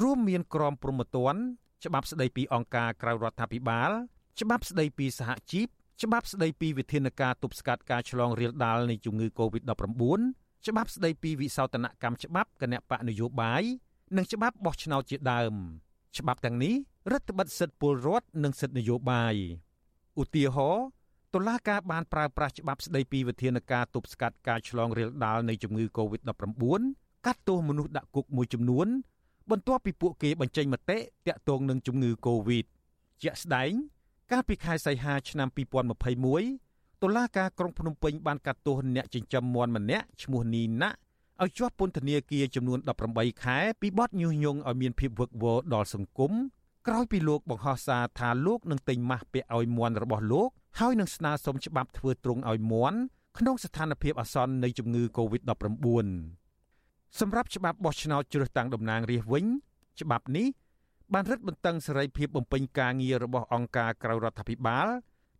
[0.01, 1.41] រួមមានក្រមព្រហ្មទណ្ឌ
[1.86, 3.91] ច្បាប់ស្តីពីអង្គការក្រៅរដ្ឋាភិបាល
[4.41, 5.67] ច្បាប់ស្តីពីសហជីព
[6.03, 10.19] ច្បាប់ស្តីពីវិធានការទប់ស្កាត់ការឆ្លងរាលដាលនៃជំងឺ Covid-19
[10.67, 13.63] ច្បាប់ស្តីពីវិសោធនកម្មច្បាប់គណៈបកនយោបាយ
[14.17, 15.56] និងច្បាប់បោះឆ្នោតជាដើម
[16.19, 16.73] ច្បាប់ទាំងនេះ
[17.12, 19.36] រដ្ឋបិទសិទ្ធិពលរដ្ឋនិងសិទ្ធិនយោបាយ
[20.21, 20.86] ឧទាហរណ៍
[21.34, 26.82] តុលាការបានប្រើប្រាស់ច្បាប់ស្តីពីវិធានការទប់ស្កាត់ការឆ្លងរាលដាលនៃជំងឺ Covid-19
[27.25, 28.88] កាត់ទោសមនុស្សដាក់គុកមួយចំនួន
[29.51, 32.65] បន្ទាប់ពីពួកគេបញ្ចេញមតិតាក់ទងនឹងជំងឺ Covid
[33.21, 33.71] ជាក់ស្ដែង
[34.32, 35.47] កាលពីខែសីហាឆ្នាំ
[36.25, 40.89] 2021តុលាការក្រុងភ្នំពេញបានកាត់ទោសអ្នកចិញ្ចឹមមាន់ម្នាក់ឈ្មោះនីណា
[41.43, 42.80] ឲ្យជាប់ពន្ធនាគារចំនួន
[43.12, 46.32] 18ខែពីបទញុះញង់ឲ្យមានភាពវឹកវរដល់សង្គម
[46.88, 53.00] ក្រោយពីលោកបង្ហោះសារថាលោកនឹងទិញម៉ាស់ពាក់ឲ្យមាន់របស់លោកហើយនឹងស្នើសុំច្បាប់ធ្វើទ្រង់ឲ្យមាន់
[53.38, 56.08] ក្នុងស្ថានភាពអាសន្ននៃជំងឺ Covid-19
[57.19, 59.45] សម្រាប់ច្បាប់បោះឆ្នោតជ្រើសតាំងតំណាងរាស្ត្រវិញ
[60.02, 60.47] ច្បាប់នេះ
[61.13, 64.88] បានរឹតបន្តឹងសេរីភាពបំពេញការងាររបស់អង្គការក្រៅរដ្ឋាភិបាល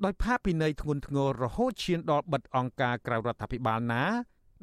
[0.04, 4.04] ដោយផាកពិន័យធ្ងន់ធ្ងររហូតឈានដល់បិទអង្គការក្រៅរដ្ឋាភិបាលណា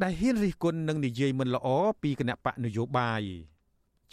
[0.03, 1.69] ដែលហ៊ានរិះគន់និងនិយាយមិនល្អ
[2.03, 3.23] ពីគណៈបកនយោបាយ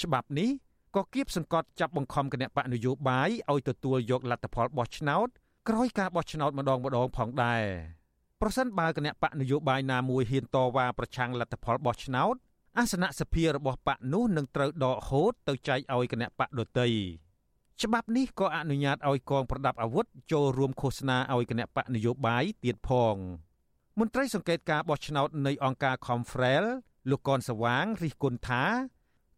[0.02, 0.50] ច្បាប់នេះ
[0.96, 5.28] ក៏គៀបសង្កត់ចាប់បង្ខំគណៈបកនយោបាយឲ្យទទួលយកលទ្ធផលបោះឆ្នោត
[5.70, 7.64] ក្រោយការបោះឆ្នោតម្ដងម្ដងផងដែរ
[8.42, 12.36] ប្រសិនបើគណៈបកនយោបាយណាមួយហ៊ានតវ៉ាប្រឆាំងលទ្ធផលបោះឆ្នោត
[12.78, 16.88] អាសនៈសភារបស់បកនោះនឹងត្រូវដកហូតទៅចែកឲ្យគណៈបកដទៃ
[17.82, 23.16] ច្បាប់នេះក៏អនុញ្ញាតឲ្យកងប្រដាប់អាវុធចូលរួមឃោសនាឲ្យគណៈបកនយោបាយទៀតផង
[24.04, 26.66] មន្ត្រីសង្កេតការបោះឆ្នោតនៃអង្គការ Confrel
[27.10, 28.64] លោកកនសវាងរិះគន់ថា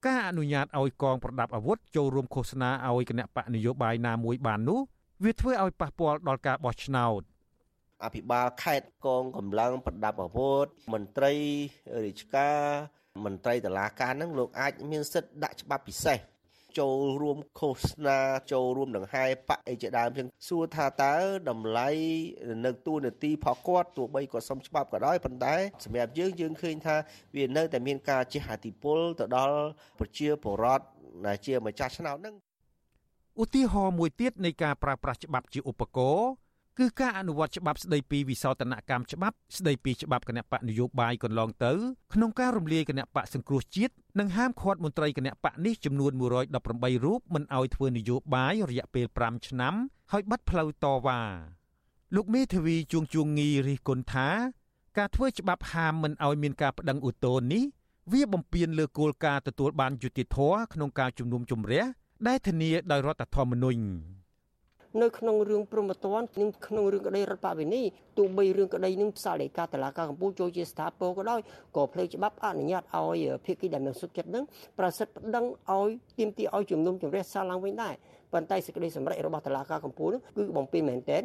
[0.06, 4.80] ការអនុញ្ញាតឲ្យកងប្រដាប់អាវុធចូលរួមឃោសនាឲ្យគណៈបកនយោបាយណាមួយបាននោះ
[5.23, 7.21] វាធ្វើឲ្យប៉ះពាល់ដល់ការបោះឆ្នោត
[8.04, 11.34] អភិបាលខេត្តកងកម្លាំងប្រដាប់អាវុធមន្ត្រី
[12.06, 12.60] រាជការ
[13.26, 16.19] មន្ត្រីតឡាការនឹងលោកអាចមានសិទ្ធិដាក់ច្បាប់ពិសេស
[16.79, 18.19] ចូលរួមឃោសនា
[18.51, 21.15] ចូលរួមដង្ហែបកអីជាដើមចឹងសួរថាតើ
[21.49, 21.89] តម្លៃ
[22.65, 26.95] នៅទូនាទីផគាត់ទោះបីក៏សុំច្បាប់ក៏ដោយប៉ុន្តែសម្រាប់យើងយើងឃើញថា
[27.36, 29.57] វានៅតែមានការជះឥទ្ធិពលទៅដល់
[29.99, 30.86] ប្រជាពលរដ្ឋ
[31.25, 32.36] ដែលជាម្ចាស់ឆ្នោតនឹង
[33.41, 36.29] ឧទាហរណ៍មួយទៀតនៃការប្រើប្រាស់ច្បាប់ជាឧបករណ៍
[36.79, 41.71] គឺការអនុវត្តច្បាប់ស្ដីពីវិសោធនកម្មច្បាប់ស្ដីពីច្បាប់គណៈបកនយោបាយកន្លងទៅ
[42.13, 49.73] ក្នុងការរំលាយគណៈបកសង្គ្រោះជាតិនិងហាមឃាត់មន្ត្រីគណៈបកនេះចំនួន118រូបមិនឲ្យធ្វើនយោបាយរយៈពេល5ឆ្នាំ
[50.12, 51.21] ហើយបាត់ផ្លូវតវ៉ា
[52.15, 54.29] លោកមេធាវីជួងជួងងីរិះគន់ថា
[54.97, 57.63] ការធ្វើច្បាប់ហាមមិនឲ្យមានការប្តឹងឧទ្ធរណ៍នេះ
[58.12, 61.83] វាបំពានលើគោលការណ៍ទទួលបានយុត្តិធម៌ក្នុងការជំនុំជម្រះ
[62.27, 63.83] ដែលធានាដោយរដ្ឋធម្មនុញ្ញ
[65.01, 67.82] នៅក្នុងរឿងព្រមត្តននិងក្នុងរឿងក្តីរដ្ឋបវេនី
[68.17, 71.39] ទោះបីរឿងក្តីនឹងផ្សាយដីកាតឡាការកម្ពុជាចូលជាស្ថាពរក៏ដោយ
[71.75, 74.43] ក៏ផ្លេចច្បាប់អនុញ្ញាតឲ្យភាគីដែលមានសុខចិត្តនឹង
[74.79, 77.93] ប្រសិទ្ធប្តឹងឲ្យទាមទារឲ្យជំនុំជម្រះសារឡើងវិញដែរ
[78.34, 81.21] ប៉ុន្តែសេចក្តីសម្រេចរបស់តឡាការកម្ពុជាគឺបំពេញមែនទែន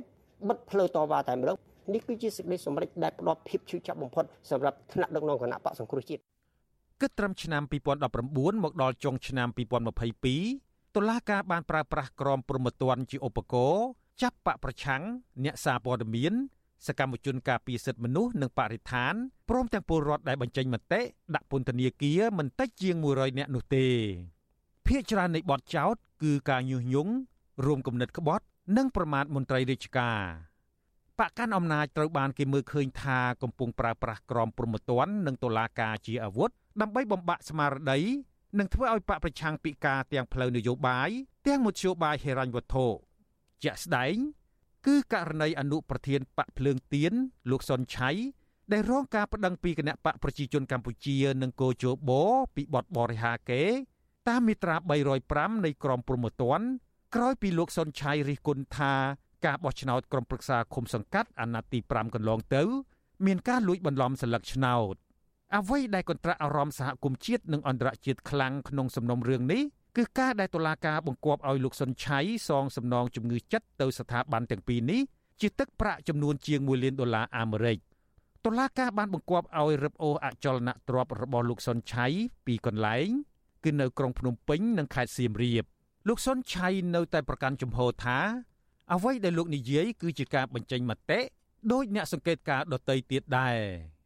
[0.48, 1.56] បិទផ្លូវតវ៉ាតែម្ដង
[1.94, 6.22] នេះគឺជាសេចក្តីសម្រេចដែលផ្ដល់ភាពឈឺចាប់បំផុតសម្រាប់ថ្នាក់ដឹកនាំគណៈបកសង្គ្រោះជាតិ
[7.00, 7.62] គិតត្រឹមឆ្នាំ
[8.12, 13.86] 2019មកដល់ចុងឆ្នាំ2022 តុលាការបានប្រើប្រាស់ក្រមព្រហ្មទណ្ឌជាឧបករណ៍
[14.22, 15.02] ចាប់បកប្រឆាំង
[15.44, 16.32] អ្នកសារព័ត៌មាន
[16.86, 19.14] សកម្មជនការពារសិទ្ធិមនុស្សនិងបរិស្ថាន
[19.48, 21.00] ព្រមទាំងពលរដ្ឋដែលបញ្ចេញមតិ
[21.34, 23.86] ដាក់ពន្ធនាគារមិនតិចជាង100នាក់នោះទេ
[24.86, 27.12] ភាគច្រើននៃបទចោទគឺការញុះញង់
[27.66, 28.44] រួមគំនិតក្បត់
[28.76, 30.20] និងប្រមាថមន្ត្រីរាជការ
[31.18, 37.98] បកកាន់អំណាចត្រូវបានគេមើលឃើញថាកំពុងប្រើប្រាស់ក្រមព្រហ្មទណ្ឌនិងតុលាការជាអាវុធដើម្បីបំបាក់ស្មារតី
[38.58, 41.10] នឹងធ្វើឲ្យបកប្រឆាំងពីការទាំងផ្លូវនយោបាយ
[41.46, 42.86] ទាំងមធ្យោបាយហិរញ្ញវត្ថុ
[43.62, 44.14] ជាក់ស្ដែង
[44.86, 47.12] គឺករណីអនុប្រធានបកភ្លើងទៀន
[47.50, 48.10] លោកសុនឆៃ
[48.72, 52.10] ដែលរងការប្តឹងពីគណៈបកប្រជាជនកម្ពុជានិងកោជប
[52.54, 53.62] ពីបទបរិហាកេ
[54.28, 54.76] តាមមាត្រា
[55.20, 56.66] 305នៃក្រមព្រហ្មទណ្ឌ
[57.14, 58.94] ក្រោយពីលោកសុនឆៃរិះគន់ថា
[59.46, 62.62] ការបោះឆ្នោតក្រុមប្រឹក្សាឃុំសង្កាត់អាណត្តិទី5កន្លងទៅ
[63.26, 64.94] មានការលួចបន្លំសិលឹកឆ្នោត
[65.56, 69.62] អ្វីដែលកន្ត្រាក់អារម្មណ៍សហគមន៍ជាតិនិងអន្តរជាតិខ្លាំងក្នុងសំណុំរឿងនេះ
[69.96, 75.00] គឺការដែលតុលាការបង្គាប់ឲ្យលោកសុនឆៃសងសំណងជំងឺចិត្តទៅស្ថាប័នទាំងពីរនេះ
[75.40, 77.78] ជាទឹកប្រាក់ចំនួនជាង1លានដុល្លារអាមេរិក
[78.46, 82.06] តុលាការបានបង្គាប់ឲ្យរឹបអូសអចលនទ្រព្យរបស់លោកសុនឆៃ
[82.46, 83.08] ពីកន្លែង
[83.64, 85.64] គឺនៅក្រុងភ្នំពេញនិងខេត្តសៀមរាប
[86.08, 88.18] លោកសុនឆៃនៅតែប្រកាន់ជំហរថា
[88.92, 91.20] អ្វីដែលលោកនិយាយគឺជាការបញ្ចេញមតិ
[91.72, 93.97] ដោយអ្នកសង្កេតការដតីទៀតដែរ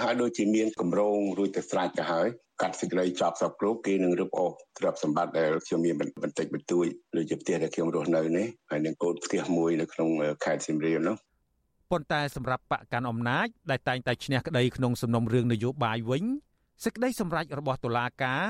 [0.00, 2.28] ហើយដូចជាមានកម្រងរួចទៅស្រេចទៅហើយ
[2.62, 10.08] កាត់សេចក្តីចប់សពគ្រប់គេនឹងរឹបអូសទ្រព្យសម្បត្តិដែលខ្ញុំមានបន្តិចបន្តួចដូចជាផ្ទះដែលខ្ញុំរស់នៅនេះហើយនឹងកូនផ្ទះមួយនៅក្នុង
[10.44, 11.16] ខេត្តសៀមរាបនោះ
[11.90, 16.24] ប៉ុន្តែសម្រាប់បកកាន់អំណាចដែលតែងតែឈ្នះក្តីក្នុងសំណុំរឿងនយោបាយវិញ
[16.84, 18.44] សេចក្តីសម្រេចរបស់តុលាការ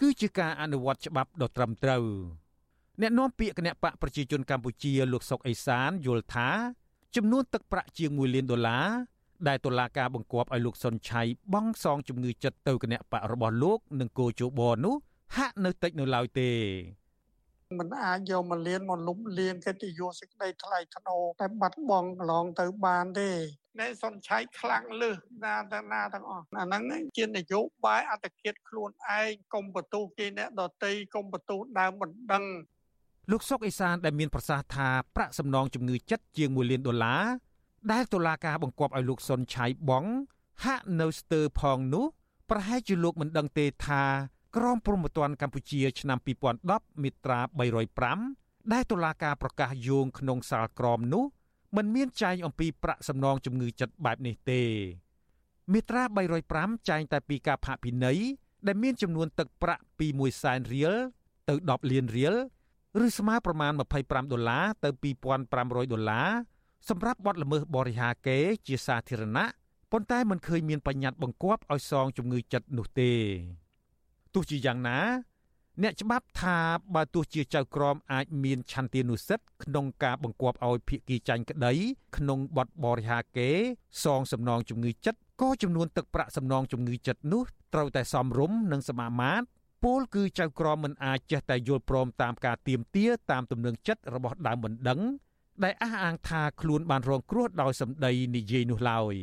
[0.00, 2.04] គឺជាការអនុវត្តច្បាប់ដ៏ត្រឹមត្រូវ
[3.00, 6.50] អ្នកនាំពាក្យគណៈបកប្រជាជនកម្ពុជាលោកសុកអេសានយល់ថា
[7.16, 8.88] ចំនួនទឹកប្រាក់ជាង1លានដុល្លារ
[9.48, 11.22] ដែលតុលាការបង្គាប់ឲ្យលោកសុនឆៃ
[11.52, 14.94] បង់សងជំងឺចិត្តទៅគណៈបករបស់លោកនិងគោជបនោះ
[15.36, 16.50] ហាក់នៅតិចនៅឡើយទេ
[17.78, 23.30] មិនអាចយកមកលៀនមកលុបលៀនកិត្តិយសសេចក្តីថ្លៃថ្នូរតែបាត់បង់កន្លងទៅបានទេ
[23.78, 32.44] អ្នកសុនឆៃខ្លាំងលឹះណាទៅណាទាំងអស់អាហ្នឹងជានយោបាយអត្តកិច្ចខ្លួនឯងកុំបន្ទោសគេអ្នកដតីកុំបន្ទោសដើមមិនដឹង
[33.30, 37.22] លោកសុកអេសានដែលមានប្រសាសន៍ថាប្រាក់សំណងជំងឺចិត្តជាង1លានដុល្លារ
[37.92, 40.04] ដែលតុលាការបង្គាប់ឲ្យលោកសុនឆៃបង
[40.64, 42.04] ហាក់នៅស្ទើរផងនោះ
[42.50, 44.04] ប្រហែលជាលោកមិនដឹងទេថា
[44.56, 46.18] ក្រមព្រហ្មទណ្ឌកម្ពុជាឆ្នាំ
[46.60, 47.40] 2010មាត្រា
[48.06, 51.24] 305ដែលតុលាការប្រកាសយោងក្នុងសាលក្រមនោះ
[51.76, 54.62] មិនមានចែងអំពីប្រាក់សំណងជំងឺចិត្តបែបនេះទេ
[55.72, 56.02] មាត្រា
[56.46, 58.18] 305ចែងតែពីការផាកពិន័យ
[58.66, 60.94] ដែលមានចំនួនទឹកប្រាក់ពី1សែនរៀល
[61.48, 62.34] ទៅ10លានរៀល
[63.04, 63.72] ឬស្មើប្រមាណ
[64.02, 64.88] 25ដុល្លារទៅ
[65.40, 66.28] 2500ដុល្លារ
[66.88, 69.44] សម្រាប់បទល្មើសបរិហាកេជាសាធារណៈ
[69.92, 73.12] ប៉ុន្តែមិនឃើញមានបញ្ញត្តិបង្គាប់ឲ្យសងជំងឺចិត្តនោះទេ
[74.34, 74.98] ទោះជាយ៉ាងណា
[75.82, 76.58] អ្នកច្បាប់ថា
[76.94, 81.72] បើទោះជាចៅក្រមអាចមានឆន្ទានុសិទ្ធិក្នុងការបង្គាប់ឲ្យភាគីចាញ់ក្តី
[82.16, 83.50] ក្នុងបទបរិហាកេ
[84.04, 87.42] សងសំណងជំងឺចិត្តក៏ចំនួនទឹកប្រាក់សំណងជំងឺចិត្តនោះ
[87.74, 89.46] ត្រូវតែសមរម្យនិងសមាមាត្រ
[89.84, 95.00] ពលគឺចៅក្រមមិនអាចចេះតែយល់ព្រមតាមការទៀមទាតាមទំនឹងចិត្តរបស់ដើមបណ្ដឹង
[95.64, 99.14] ដែលអះអាងថាខ្លួនបានរងគ្រោះដោយសម្ដីនិយាយនោះឡើយ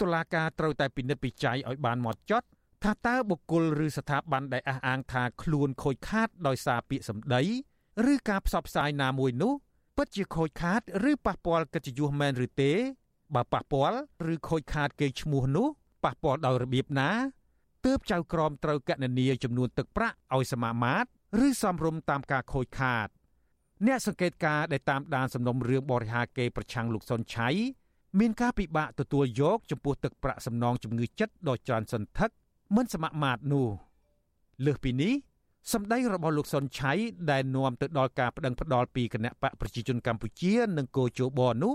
[0.00, 2.46] តុលាការត្រូវតែពិនិត្យពិច័យឲ្យបានម៉ត់ចត់
[2.84, 7.42] ថាតើបុគ្គលឬស្ថាប័នដែលអះអាងថាខ្លួនខូចខាតដោយសារពាក្យសម្ដី
[8.12, 9.52] ឬការផ្សព្វផ្សាយណាមួយនោះ
[9.96, 12.72] ពិតជាខូចខាត ឬប៉ះពាល់កិត្តិយសមែនឬទេ
[13.34, 13.98] បើប៉ះពាល់
[14.32, 15.68] ឬខូចខាតគេឈ្មោះនោះ
[16.04, 17.10] ប៉ះពាល់ដោយរបៀបណា
[17.84, 23.08] ទើបចៅក្រមត្រូវកណនាចំនួនទឹកប្រាក់ឲ្យសមាមាត្រឬសំរុំតាមការខូចខាត
[23.86, 27.48] អ្នកសង្កេតការដែលតាមដានសំណុំរឿងបរិហាកេប្រឆាំងលោកសុនឆៃ
[28.18, 32.30] មានការពិបាកទទួលយកចំពោះទឹកប្រាក់សំណងជំងឺចិត្តដ៏ច្រើនសន្ធឹក
[32.76, 33.68] មិនសមមាត្រនោះ
[34.64, 35.12] លើសពីនេះ
[35.72, 36.92] សម្ដីរបស់លោកសុនឆៃ
[37.30, 41.74] ដែលនាំទៅដល់ការប្តឹងផ្តល់ពីគណៈបកប្រជាជនកម្ពុជានិងគោជបនោះ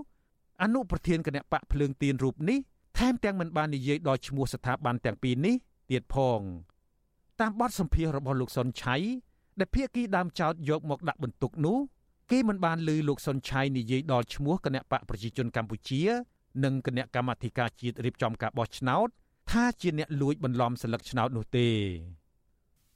[0.62, 2.60] អនុប្រធានគណៈបកភ្លើងទៀនរូបនេះ
[2.98, 5.56] ថែមទាំងមិនបាននិយាយដល់ឈ្មោះស្ថាប័នទាំងពីរនេះ
[5.92, 6.40] ទៀតផង
[7.40, 8.96] តាមបទសម្ភាសរបស់លោកសុនឆៃ
[9.60, 11.78] ដែលភាគីដើមចោតយកមកដាក់បន្ទុកនោះ
[12.32, 16.02] គេមិនបានលើលោកសុនឆៃនិយាយដល់ឈ្មោះគណៈបកប្រជាជនកម្ពុជា
[16.64, 19.08] និងគណៈកម្មាធិការជាតិរៀបចំការបោះឆ្នោត
[19.52, 21.70] ថាជាអ្នកលួចបន្លំស្លឹកឆ្នោតនោះទេ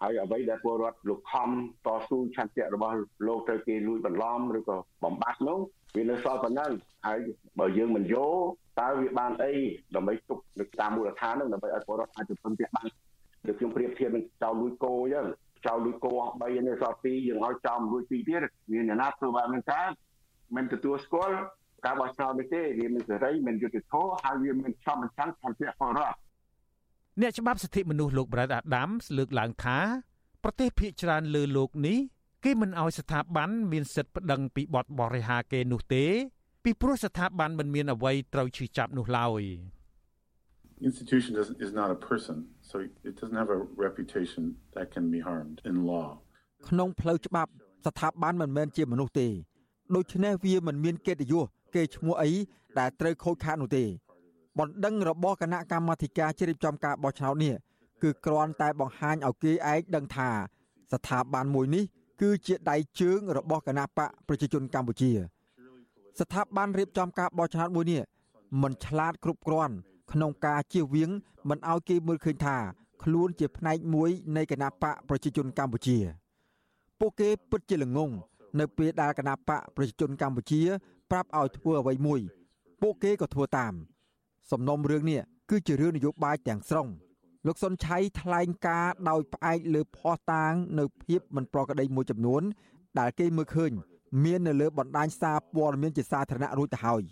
[0.02, 1.50] ហើយអ្វីដែលពលរដ្ឋលោកខំ
[1.86, 2.96] តស៊ូឆន្ទៈរបស់
[3.28, 5.60] លោកទៅគេលួចបន្លំឬក៏បំបត្តិនោះ
[5.96, 6.72] វានៅសល់ប៉ុណ្ណឹង
[7.06, 7.20] ហើយ
[7.60, 8.36] បើយើងមិនយក
[8.82, 9.54] តើវាបានអី
[9.96, 12.88] ដើម្បីទុកនៅតាមមូលដ្ឋាននោះដើម្បីឲ្យពលរដ្ឋអាចទៅពឹងពាក់បាន
[13.48, 15.26] ដូចខ្ញុំប្រៀបធៀបនឹងចៅលួចគោអញ្ចឹង
[15.66, 19.82] ចៅលួចគោអស់3នេះសល់2យើងឲ្យចៅលួច2ទៀតមានអ្នកណាធ្វើបែបហ្នឹងតើ
[20.56, 21.36] មិនទទួលស្គាល់
[21.86, 26.18] ការបោះឆ្នោតនេះទេវាមានសេរីមានយុត្តិធម៌ហើយវាមានចំបញ្ចាំងឆន្ទៈពលរដ្ឋ
[27.22, 29.78] អ្នកច្បាប់សិទ្ធិមនុស្សលោក Brad Adams លើកឡើងថា
[30.44, 31.98] ប្រទេសភាគច្រើនលើលោកនេះ
[32.44, 36.06] គេមិនអោយស្ថាប័នមានសិទ្ធិប្តឹងពីបទបរិហាគេនោះទេ
[36.64, 39.42] ពីព្រោះស្ថាប័នមិនមានអ្វីត្រូវឈឺចាប់នោះឡើយ
[40.90, 41.32] institution
[41.66, 42.38] is not a person
[42.70, 42.76] so
[43.08, 44.44] it doesn't have a reputation
[44.76, 46.08] that can be harmed in law
[46.70, 47.52] ក្នុងផ្លូវច្បាប់
[47.86, 49.28] ស្ថាប័នមិនមែនជាមនុស្សទេ
[49.96, 52.32] ដូច្នេះវាមិនមានកិត្តិយសគេឈ្មោះអី
[52.80, 53.86] ដែលត្រូវខូចខាតនោះទេ
[54.60, 57.56] បណ្ដឹងរបស់គណៈកម្មាធិការជ្រៀបចំការបោះឆ្នោតនេះ
[58.04, 60.30] គឺគ្រាន់តែបង្ហាញឲ្យគេឯងដឹងថា
[60.94, 61.84] ស្ថាប័នមួយនេះ
[62.22, 65.12] គឺជាដៃជើងរបស់គណៈបកប្រជាជនកម្ពុជា
[66.20, 68.02] ស្ថាប័នរៀបចំការបោះឆ្នោតមួយនេះ
[68.62, 69.76] មិនឆ្លាតគ្រប់គ្រាន់
[70.14, 71.10] ក្នុងការជៀសវាង
[71.50, 72.58] មិនឲ្យគេមើលឃើញថា
[73.04, 75.98] ខ្លួនជាផ្នែកមួយនៃគណៈបកប្រជាជនកម្ពុជា
[77.00, 78.12] ពួកគេពិតជាល្ងង
[78.60, 80.62] នៅពេលដែលគណៈបកប្រជាជនកម្ពុជា
[81.12, 82.20] ប្រាប់ឲ្យធ្វើអ្វីមួយ
[82.82, 83.74] ពួកគេក៏ធ្វើតាម
[84.52, 86.88] សំណុំរឿងនេះគឺជារឿងនយោបាយទាំងស្រុង
[87.48, 92.42] លោកសុនឆៃថ្លែងការដោយផ្អែកលើភ័ស្តុតាង នៅភាពមិនប្រក្រតីមួយចំនួន
[93.00, 93.72] ដែលគេមើលឃើញ
[94.24, 97.04] មាននៅលើបណ្ដាញសារព័ត៌មានជាសាធារណៈរួចទៅហើយ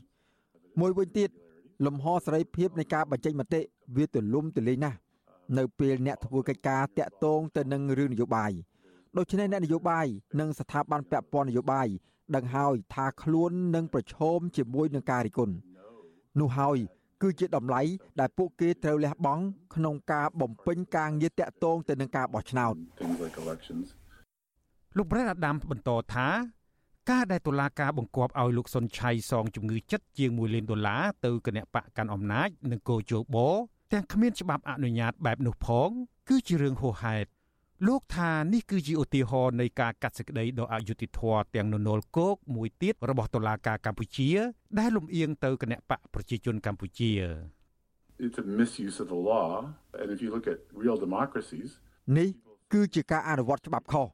[0.79, 1.29] មួយវិញទៀត
[1.85, 3.61] លំហសេរីភាពនៃការបញ្ចេញមតិ
[3.97, 4.97] វាទលំទលាយណាស់
[5.57, 8.51] នៅពេលអ្នកធ្វើកិច្ចការតាក់ទងទៅនឹងរឿងនយោបាយ
[9.17, 10.05] ដូច្នេះអ្នកនយោបាយ
[10.39, 11.87] និងស្ថាប័នពាក់ព័ន្ធនយោបាយ
[12.35, 15.55] ដឹងហើយថាខ្លួននឹងប្រឈមជាមួយនឹងការរិះគន់
[16.39, 16.77] នោះហើយ
[17.21, 17.81] គឺជាតម្លៃ
[18.19, 19.43] ដែលពួកគេត្រូវលះបង់
[19.75, 22.75] ក្នុងការបំពេញការងារតាក់ទងទៅនឹងការបោះឆ្នោត
[24.97, 26.27] លោកប្រេតអាដាមបន្តថា
[27.09, 33.37] ការដែលតុលាការបង្គាប់ឲ្យលោកសុនឆៃសងជំងឺចិត្តជាង1លានដុល្លារទៅគណៈបកកាន់អំណាចនិងកោជប
[33.93, 35.89] ទាំងគ្មានច្បាប់អនុញ្ញាតបែបនោះផង
[36.29, 37.29] គឺជារឿងហួសហេតុ
[37.87, 44.29] លោកថានេះគឺជាឧទាហរណ៍នៃការកាត់សេចក្តីដ៏អយុត្តិធម៌ទាំងននលគោកមួយទៀតរបស់តុលាការកម្ពុជា
[44.79, 47.11] ដែលលំអៀងទៅគណៈបកប្រជាជនកម្ពុជា
[48.25, 49.49] It's a misuse of the law
[49.99, 51.69] and if you look at real democracies
[52.17, 52.29] នេះ
[52.73, 54.07] គឺជាការអនុវត្តច្បាប់ខុស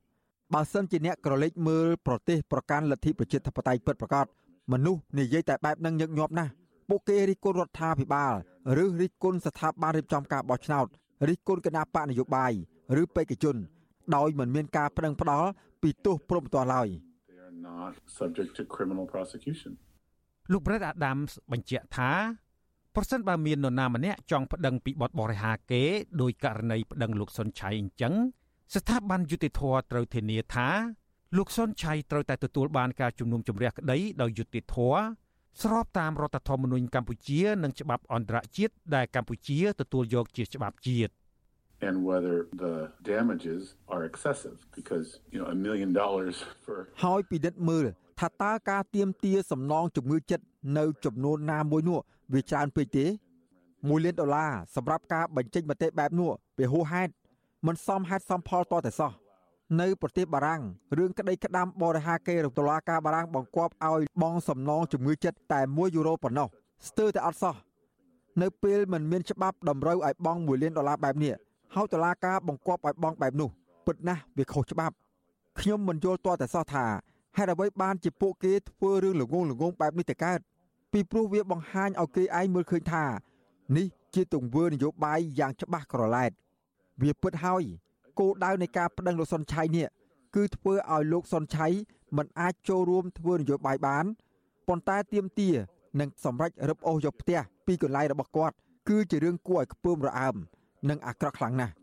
[0.53, 4.25] បើសិនជាអ្នកក្រឡេកមើលប្រទេសប្រកាន់លទ្ធិប្រជាធិបតេយ្យពិតប្រាកដ
[4.73, 6.51] មនុស្សនិយាយតែបែបនឹងញឹកញាប់ណាស់
[6.89, 8.33] ពួកគេរិះគន់រដ្ឋាភិបាល
[8.83, 10.85] ឬរិះគន់ស្ថាប័នរៀបចំការបោះឆ្នោត
[11.27, 12.51] រិះគន់គណៈបកនយោបាយ
[13.01, 13.55] ឬបេក្ខជន
[14.15, 15.49] ដោយមិនមានការប្តឹងផ្តល់
[15.81, 16.87] ពីទោសព្រំទាល់ឡើយ
[18.19, 19.71] subject to criminal prosecution
[20.51, 22.11] លោក Brett Adams បញ្ជាក់ថា
[22.95, 25.83] ប្រសិនបើមាននរណាម្នាក់ចង់ប្តឹងពីបទបរិហាគេ
[26.21, 28.13] ដោយករណីប្តឹងលោកសុនឆៃអញ្ចឹង
[28.75, 30.69] ស្ថាប័នយុតិធធត្រូវធានាថា
[31.37, 34.77] លោកសុនឆៃត្រូវតែទទួលបានការជំនុំជម្រះក្តីដោយយុតិធធ
[35.61, 41.13] ស្របតាមរដ្ឋធម្មនុញ្ញកម្ពុជានិងច្បាប់អន្តរជាតិដែលកម្ពុជាទទួលយកជាច្បាប់ជាតិ
[41.87, 42.73] and whether the
[43.11, 43.61] damages
[43.93, 47.85] are excessive because you know a million dollars for ហើយពិនិត្យមើល
[48.19, 50.45] ថាតើការទៀមទាសំណងជំងឺចិត្ត
[50.77, 51.99] នៅចំនួនណាមួយនោះ
[52.33, 57.11] វាច្រើនពេកទេ1លានដុល្លារសម្រាប់ការបញ្ចេញមតិបែបនោះវាហួសហេតុ
[57.65, 59.11] មិនសមហេតុសមផលតតែសោះ
[59.81, 60.61] នៅប្រទេសបារាំង
[60.97, 66.47] រឿងក្តីក្តាមបរិហាកេរតុលាការបារាំងបង្គាប់ឲ្យបងសំណងជំងឺចិត្តតែ1យូរ៉ូប៉ុណ្ណោះ
[66.87, 67.55] ស្ទើរតែអត់សោះ
[68.41, 71.33] នៅពេលមិនមានច្បាប់តម្រូវឲ្យបង់1លានដុល្លារបែបនេះ
[71.75, 73.49] ហើយតុលាការបង្គាប់ឲ្យបង់បែបនោះ
[73.85, 74.95] ពិតណាស់វាខុសច្បាប់
[75.59, 76.85] ខ្ញុំមិនយល់ទាល់តែសោះថា
[77.37, 80.39] ហេតុអ្វីបានជាពួកគេធ្វើរឿងល្ងងល្ងងបែបនេះទៅកើត
[80.91, 83.05] ពីព្រោះវាបង្ហាញឲ្យគេឯងមើលឃើញថា
[83.77, 86.31] នេះជាទង្វើនយោបាយយ៉ាងច្បាស់ក្រឡែត
[87.01, 87.63] វាពិតហើយ
[88.19, 89.87] គោលដៅនៃការប្តឹងលោកសុនឆៃនេះ
[90.35, 91.67] គឺធ្វើឲ្យលោកសុនឆៃ
[92.17, 94.05] មិនអាចចូលរួមធ្វើនយោបាយបាន
[94.67, 95.49] ប៉ុន្តែទៀមទា
[95.99, 98.55] នឹងសម្រេចរឹបអូសយកផ្ទះពីកន្លែងរបស់គាត់
[98.89, 100.35] គឺជារឿងគួរឲ្យខ្ពើមរអើម
[100.89, 101.73] និងអាក្រក់ខ្លាំងណាស់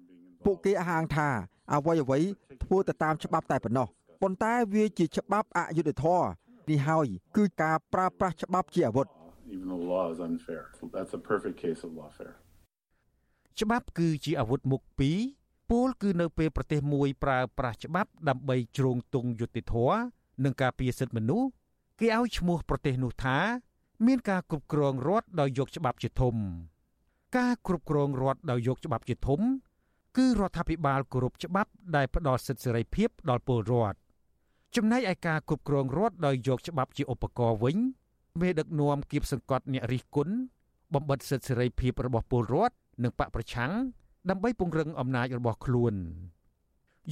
[0.44, 1.28] ពួកគេអះអាងថា
[1.72, 2.18] អ្វីអ្វី
[2.64, 3.86] ធ្វើទៅតាមច្បាប់តែប៉ុណ្ណោះ
[4.22, 6.26] ប៉ុន្តែវាជាច្បាប់អយុត្តិធម៌
[6.70, 9.06] នេះហើយគឺការប្រើប្រាស់ច្បាប់ជាអាវុធ
[9.54, 10.62] even though the law is unfair
[10.96, 12.34] that's a perfect case of lawfare
[13.60, 15.18] ច្បាប់គឺជាអាវុធមុខពីរ
[15.70, 19.98] ពលគឺនៅពេលប្រទេសមួយប្រើប្រាស់ច្បាប់ដើម្បីជ្រោងទង់យុត្តិធម៌
[20.44, 21.48] និងការពារសិទ្ធិមនុស្ស
[22.00, 23.38] គេឲ្យឈ្មោះប្រទេសនោះថា
[24.06, 26.34] មានការគ្រប់គ្រងរដ្ឋដោយយកច្បាប់ជាធំ
[27.38, 29.40] ការគ្រប់គ្រងរដ្ឋដោយយកច្បាប់ជាធំ
[30.16, 33.98] គឺរដ្ឋាភិបាលគោរពច្បាប់ដែលផ្ដល់សិទ្ធិសេរីភាពដល់ពលរដ្ឋ
[34.76, 37.76] ចំណែកឯការគ្រប់គ្រងរដ្ឋដោយយកច្បាប់ជាឧបករណ៍វិញ
[38.40, 40.34] មេដឹកនាំគៀបសង្កត់អ្នករិះគន់
[40.94, 43.72] បំបិតសិទ្ធិសេរីភាពរបស់ពលរដ្ឋ និងបកប្រឆាំង
[44.30, 45.94] ដើម្បីពង្រឹងអំណាចរបស់ខ្លួន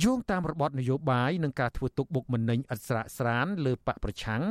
[0.03, 4.42] យោងតាមរបបនយោបាយនិងការធ្វើទុកបុកម្នេញឥតស្រាកស្រានលើបកប្រឆាំង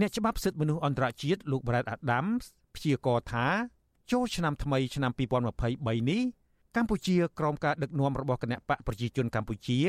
[0.00, 3.46] អ្នកច្បាប់សិទ្ធិមនុស្សអន្តរជាតិលោក Brad Adams ព្យាករថា
[4.12, 6.22] ចូលឆ្នាំថ្មីឆ្នាំ2023នេះ
[6.76, 9.80] កម្ពុជាក្រោមការដឹកនាំរបស់គណៈបកប្រជាជនកម្ពុជា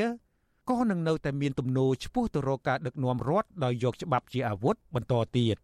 [0.70, 5.56] ក៏នឹងនៅតែមានទំនោរឆ្ពោះទៅរកការដឹកនាំរដ្ឋដោយយកច្បាប់ជាអាវុធបន្តទៀត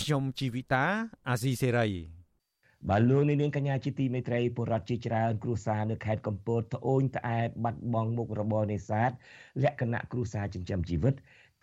[0.00, 0.84] ខ្ញុំជីវិតា
[1.28, 1.88] អាស៊ីសេរី
[2.90, 9.10] បាទលោកនាងកញ្ញាជាទីមេត្រីបុរដ្ឋជាច្រើនគ្រួសារនៅខេត្តកំពតត្អូញត្អែបាត់បង់មុខរបរនេសាទ
[9.62, 11.14] លក្ខណៈគ្រួសារចិញ្ចឹមជីវិត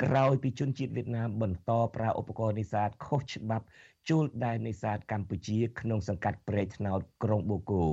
[0.03, 3.65] ក្រោយពីជនជាតិវៀតណាមបន្តប្រើឧបករណ៍នេសាទខុសច្បាប់
[4.09, 7.83] ចូលដែននេសាទកម្ពុជាក្នុងសង្កាត់ព្រែកថ្នោតក្រុងបូកូ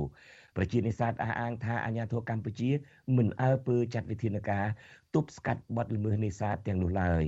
[0.55, 2.69] ប្រជានេសាទអះអាងថាអាញាធរកម្ពុជា
[3.17, 4.65] មិនអើពើចាត់វិធានការ
[5.15, 7.23] ទប់ស្កាត់បទល្មើសនេសាទទាំងនោះឡើយ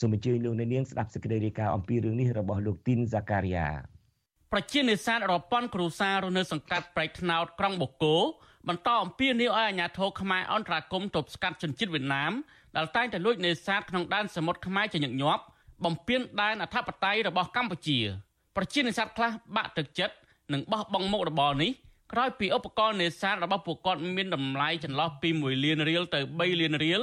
[0.00, 3.99] សូមអញ្ជើញលោកនាងស្ដាប់សេចក្តីរាយការណ៍អំពីរឿងនេះរបស់លោកទីនហ្សាការីយ៉ា
[4.54, 8.16] ប្រជានេសាទរប៉ុនគ្រូសាររស់នៅសង្កាត់ប្រៃថ្នោតក្រុងបូកូ
[8.68, 12.32] បន្តអំពាវនាវឲ្យអាជ្ញាធរខ្មែរអន្តរាគមទប់ស្កាត់ជនជាតិវៀតណាម
[12.76, 15.42] ដែលតែងតែលួចនេសាទក្នុងដែនសមុទ្រខ្មែរជាញឹកញាប់
[15.84, 17.98] បំពេញដែនអធិបតេយ្យរបស់កម្ពុជា
[18.56, 20.14] ប្រជានេសាទខ្លះបាក់ទឹកចិត្ត
[20.52, 21.70] និងបោះបង់មុខរបរនេះ
[22.12, 27.00] ក្រោយពីឧបករណ៍នេសាទរបស់ពួកគាត់មានតម្លៃចន្លោះពី1លានរៀលទៅ3លានរៀល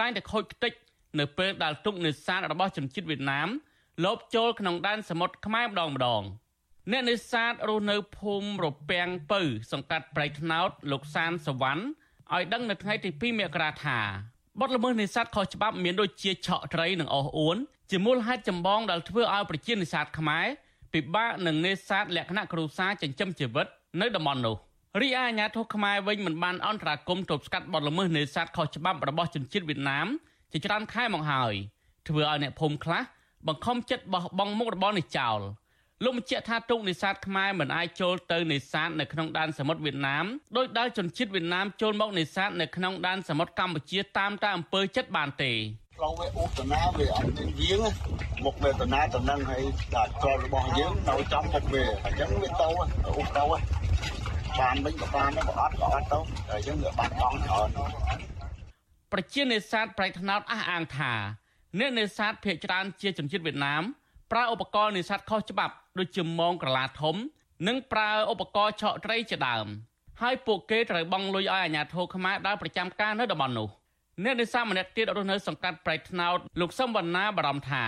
[0.00, 0.72] តែងតែខូចខ្ទេច
[1.18, 3.48] នៅពេលដែលទុកនេសាទរបស់ជនជាតិវៀតណាម
[4.04, 6.22] លបចូលក្នុងដែនសមុទ្រខ្មែរម្ដងម្ដង
[6.92, 9.40] អ្នកនេសាទរស់នៅភូមិរពាំងពៅ
[9.72, 11.82] សង្កាត់ប្រៃថ្នោត លោកសានសវណ្ណ
[12.34, 13.98] ឲ្យដឹងនៅថ្ងៃទី2មករាថា
[14.60, 17.56] បទល្មើសនេសាទខុសច្បាប់មានដូចជាឆក់ត្រី និងអស់អួន
[17.90, 20.46] ជាមូលហេតុចម្បងដែលធ្វើឲ្យប្រជានេសាទខ្មែរ
[20.92, 23.66] ពិបាកនឹងនេសាទលក្ខណៈគ្រួសារចិញ្ចឹមជីវិត
[24.00, 24.56] នៅតំបន់នោះ
[25.00, 30.06] រីឯអាញាធិបតេយ្យខ្មែរវិញមិនបានអន្តរាគមន៍ទប់ស្កាត់បទល្មើសនេសាទខុសច្បាប់របស់ជនជាតិវៀតណាម
[30.52, 31.54] ជាច្រើនខែមកហើយ
[32.08, 33.02] ធ្វើឲ្យអ្នកភូមិខ្លះ
[33.46, 35.40] បង្ខំចិត្តបោះបង់មុខរបរនេះចោល
[36.04, 40.24] លោកបញ្ជាក់ថាទូកនេសាទខ្មែរមិនអាចចូលទៅនេសាទនៅក្នុងដែនសមុទ្រវៀតណាម
[40.56, 45.52] ដោយដែលជនជាតិវៀតណាមចូលមកនេសាទនៅក្នុងដែនសមុទ្រកម្ពុជាតាមតែអំពើចិត្តបានទេ
[45.96, 47.80] ផ្លូវវាឧបនាវាអត់មានយាង
[48.44, 49.62] មុខវេទនាតំណឹងឲ្យ
[49.94, 53.44] ដល់ត្រលរបស់យើងនៅចំមុខវាអញ្ចឹងវាតោឧបតោ
[54.60, 56.18] បានវិញក៏បានក៏អត់ក៏អត់ទៅ
[56.48, 57.68] តែយើងវាបាត់បង់ច្រើន
[59.12, 61.12] ប្រជានេសាទប្រៃថ្នោតអះអាងថា
[61.78, 63.84] អ្នកនេសាទភ ieck ច្រើនជាជនជាតិវៀតណាម
[64.32, 67.16] ប្រើឧបករណ៍នេសាទខុសច្បាប់ដូចជាមងក្រឡាធំ
[67.68, 69.66] និងប្រើឧបករណ៍ឆក់ត្រីជាដើម
[70.22, 73.68] ហើយពួកគេត្រូវបង់លុយឲ្យអាជ្ញាធរខ្មែរដើរប្រចាំការនៅតំបន់នោះ
[74.24, 77.84] អ្នកនេសាទម្នាក់ទៀតរស់នៅសង្កាត់ប្រៃថ្នោតលោកសឹមវណ្ណាបារម្ភថា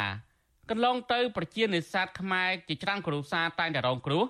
[0.70, 4.24] កន្លងទៅប្រជានេសាទខ្មែរជាច្រើនគ្រួសារតែងតែរងគ្រោះ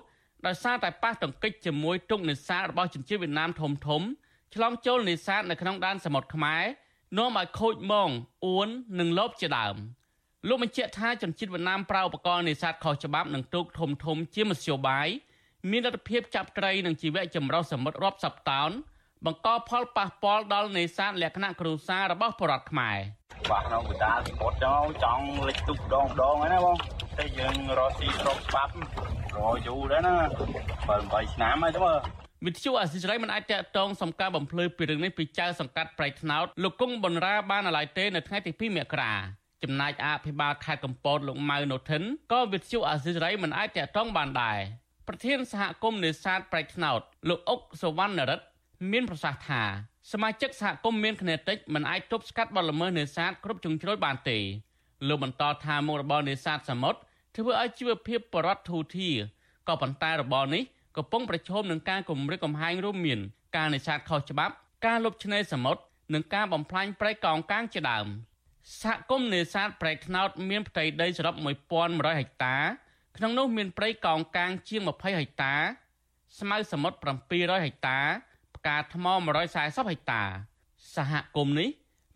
[0.45, 4.01] ដោយសារតែប៉ះទង្គិចជាមួយទុកនេសាទរបស់ជនជាតិវៀតណាមធំធំ
[4.55, 6.63] ឆ្លងចូលនេសាទនៅក្នុងដែនសមុទ្រខ្មែរ
[7.17, 8.09] នាំឲ្យខូចមង
[8.45, 8.67] អួន
[8.99, 9.75] និងលបជាដើម
[10.47, 15.07] លោកបញ្ជាក់ថាជនជាតិវៀតណាមប្រើឧបករណ៍នេសាទខុសច្បាប់និងទូកធំធំជាមធ្យោបាយ
[15.71, 18.75] មានលទ្ធភាពចាប់ត្រីនិងជីវៈចម្រុះសមុទ្ររាប់សប្តាហ៍
[19.25, 22.97] បង្កផលប៉ះពាល់ដល់នេសាទលក្ខណៈគ្រួសាររបស់ប្រជារដ្ឋខ្មែរ
[23.49, 26.75] បាទក្នុងវិដាសមុទ្រចឹងចង់លិចទុកម្ដងម្ដងហើយណាបង
[27.17, 28.73] តែយើងរកស៊ីស្រុកច្បាប់
[29.37, 30.15] រយយូរដែរណា
[30.69, 31.97] 7 8ឆ្នាំហើយទៅមើល
[32.45, 39.13] វិទ្យុអសិរ័យមិនអាចតកតងសំការបំភ្លឺពីរឿងនេះពីចៅសង្កាត់ប្រៃថ្នោតលោកគង់បនរាបានឡើយទេនៅថ្ងៃទី2មករា
[39.63, 44.59] ចំណែកអភិបាលខេត្តកំពតលោកម៉ៅណូថិនក៏វិទ្យុអសិរ័យមិនអាចតកតងបានដែរ
[45.07, 46.99] ប្រធានសហគមន៍នេសាទប្រៃថ្នោត
[47.29, 48.45] លោកអុកសវណ្ណរិទ្ធ
[48.91, 49.61] មានប្រសាសន៍ថា
[50.11, 54.37] សមាជិកសហគមន៍មានគ្នាតិចមិនអាចទប់ស្កាត់បទល្មើសនេសាទគ្រប់ជ្រុងជ្រោយបានទេ
[55.07, 56.99] លោកបន្តថាមុខរបរនេសាទសមុទ្រ
[57.35, 59.15] ធ្វើឲ្យជីវភាពបរដ្ឋធូរធារ
[59.67, 60.63] ក៏ប៉ុន្តែរបរនេះ
[60.97, 63.19] កំពុងប្រឈមនឹងការគំរាមកំហែងរួមមាន
[63.55, 64.53] ការនេសាទខុសច្បាប់
[64.85, 65.81] ការលុបឆ្នេរសមុទ្រ
[66.13, 68.07] និងការបំផ្លាញព្រៃកោងកាងជាដើម
[68.77, 71.35] សហគមន៍នេសាទព្រៃថ្នោតមានផ្ទៃដីសរុប
[71.77, 72.57] 1100ហិកតា
[73.17, 75.55] ក្នុងនោះមានព្រៃកោងកាងជាង20ហិកតា
[76.39, 76.97] ស្មៅសមុទ្រ
[77.31, 77.99] 700ហិកតា
[78.55, 80.23] ផ្កាថ្ម140ហិកតា
[80.95, 81.69] សហគមន៍នេះ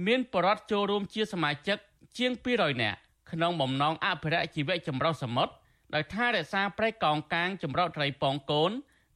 [0.06, 1.78] មានបរិវត្តចូលរួមជាសមាជិក
[2.18, 2.98] ជាង200នាក់
[3.32, 5.54] ក្នុងបំណងអភិរក្សជីវៈចម្រុះសមុទ្រ
[5.94, 8.72] ដោយថារក្សាព្រៃកោងកាងចម្រោតត្រីពងកូន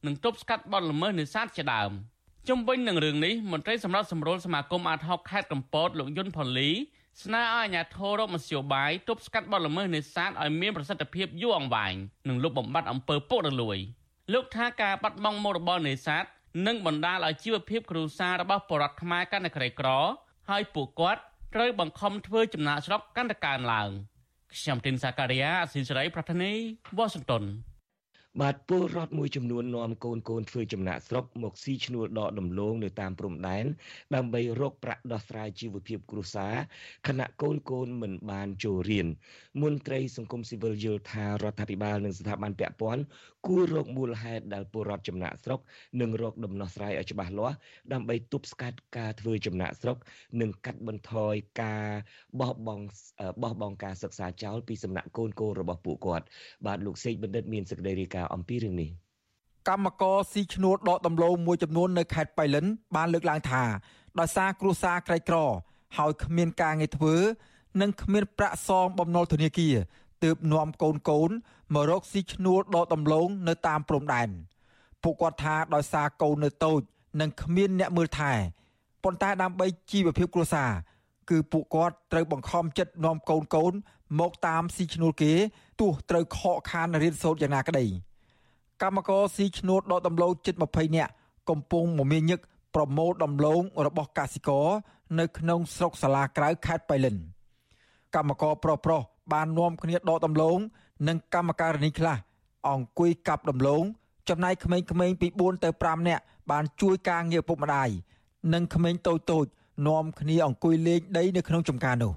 [0.06, 1.92] និងទប់ស្កាត់បទល្មើសនេសាទជាដើម
[2.48, 6.70] ជុំវិញនឹងរឿងនេះមន្ត្រីសម្រាប់សម្រួលសមាគមអាត60ខេត្តកំពតលោកយុនផលី
[7.24, 11.94] ស្នើឲ្យអាជ្ញាធររកមធ្យោបាយទប់ស្កាត់បទល្មើសនេសាទឲ្យមានប្រសិទ្ធភាពយូរអង្វែង
[12.28, 13.78] និងលុបបំបាត់អំពើពុករលួយ
[14.32, 16.24] លោកថាការបាត់បង់មុខរបរនេសាទ
[16.66, 19.88] នឹងបណ្ដាលឲ្យជីវភាពគ្រួសាររបស់ប្រជាពលរដ្ឋខ្មែរកាន់តែក្រីក្រ
[20.50, 21.20] ហើយពួកគាត់
[21.54, 23.88] ត្រូវបង្ខំធ្វើចំណាកស្រុកកាន់តែកើនឡើង
[24.54, 26.52] ខ្ញុំទីនសាការីយ៉ាអស៊ីសេរីប្រធានី
[26.96, 27.44] វ៉ាស៊ីនតោន
[28.42, 33.64] បាទពលរដ្ឋមួយចំនួននាំកូនកូនធ្វើចំណាក់ស្រុកមកស៊ីឈ្នួលដកដំឡូងនៅតាមព្រំដែន
[34.14, 36.54] ដើម្បីរកប្រាក់ដោះស្រាយជីវភាពគ្រួសារ
[37.08, 39.06] ខណៈកូនកូនមិនបានចូលរៀន
[39.62, 43.02] មន្ត្រីសង្គមស៊ីវិលយល់ថារដ្ឋាភិបាលនិងស្ថាប័នពាក់ព័ន្ធ
[43.46, 45.60] គួររកមូលហេតុដែលពលរដ្ឋចំណាក់ស្រុក
[46.00, 47.56] និងរកដំណោះស្រាយឲ្យច្បាស់លាស់
[47.92, 49.96] ដើម្បីទប់ស្កាត់ការធ្វើចំណាក់ស្រុក
[50.40, 51.86] និងកាត់បន្ថយការ
[52.40, 52.84] បោះបង់
[53.42, 56.26] បោះបង់ការសិក្សាចោលពីសំណាក់កូនកូនរបស់ពួកគាត់
[56.66, 58.90] បាទលោកសេកបណ្ឌិតមានសេចក្តីរាយការណ៍អំពីរឿងនេះ
[59.68, 62.64] កម្មករស៊ីឈ្នួលដកដំឡូងមួយចំនួននៅខេត្តបៃលិន
[62.96, 63.62] បានលើកឡើងថា
[64.20, 65.36] ដោយសារគ្រួសារក្រីក្រ
[65.98, 67.14] ហើយគ្មានការងារធ្វើ
[67.80, 69.74] និងគ្មានប្រាក់សងបំណុលធនាគារ
[70.24, 71.30] ទើបនាំកូនកូន
[71.74, 74.28] មករកស៊ីឈ្នួលដកដំឡូងនៅតាមព្រំដែន
[75.02, 76.80] ពួកគាត់ថាដោយសារកូននៅតូច
[77.20, 78.32] និងគ្មានអ្នកមើលថែ
[79.04, 80.70] ប៉ុន្តែដើម្បីជីវភាពគ្រួសារ
[81.30, 83.72] គឺពួកគាត់ត្រូវបង្ខំចិត្តនាំកូនកូន
[84.20, 85.32] មកតាមស៊ីឈ្នួលគេ
[85.80, 87.86] ទោះត្រូវខកខានរៀនសូត្រយ៉ាងណាក្តី
[88.82, 91.12] កម្មករស៊ីឈ្នួលដកដំឡូងជិត20នាក់
[91.50, 92.40] កំពុងមមាញឹក
[92.74, 94.66] ប្រមូលដំឡូងរបស់កសិករ
[95.18, 97.16] នៅក្នុងស្រុកសាលាក្រៅខេត្តបៃលិន
[98.14, 99.02] កម្មករប្រុសប្រុស
[99.32, 100.58] បាននាំគ្នាដកដំឡូង
[101.08, 102.16] និងកម្មការិនីខ្លះ
[102.68, 103.82] អង្គុយកាប់ដំឡូង
[104.28, 107.88] ចំណែកក្មេងៗពី4ទៅ5នាក់បានជួយការងារពុកម្ដាយ
[108.54, 109.46] និងក្មេងតូចតូច
[109.88, 112.12] នាំគ្នាអង្គុយលេងដីនៅក្នុងចំការនោះ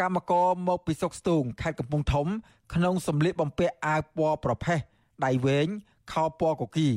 [0.00, 2.26] កម្មករមកពីសុកស្ទូងខេត្តកំពង់ធំ
[2.74, 4.78] ក្នុងសម្លៀកបំពាក់អាវពណ៌ប្រផេះ
[5.24, 5.68] ដៃវែង
[6.12, 6.90] ខោពណ៌កគី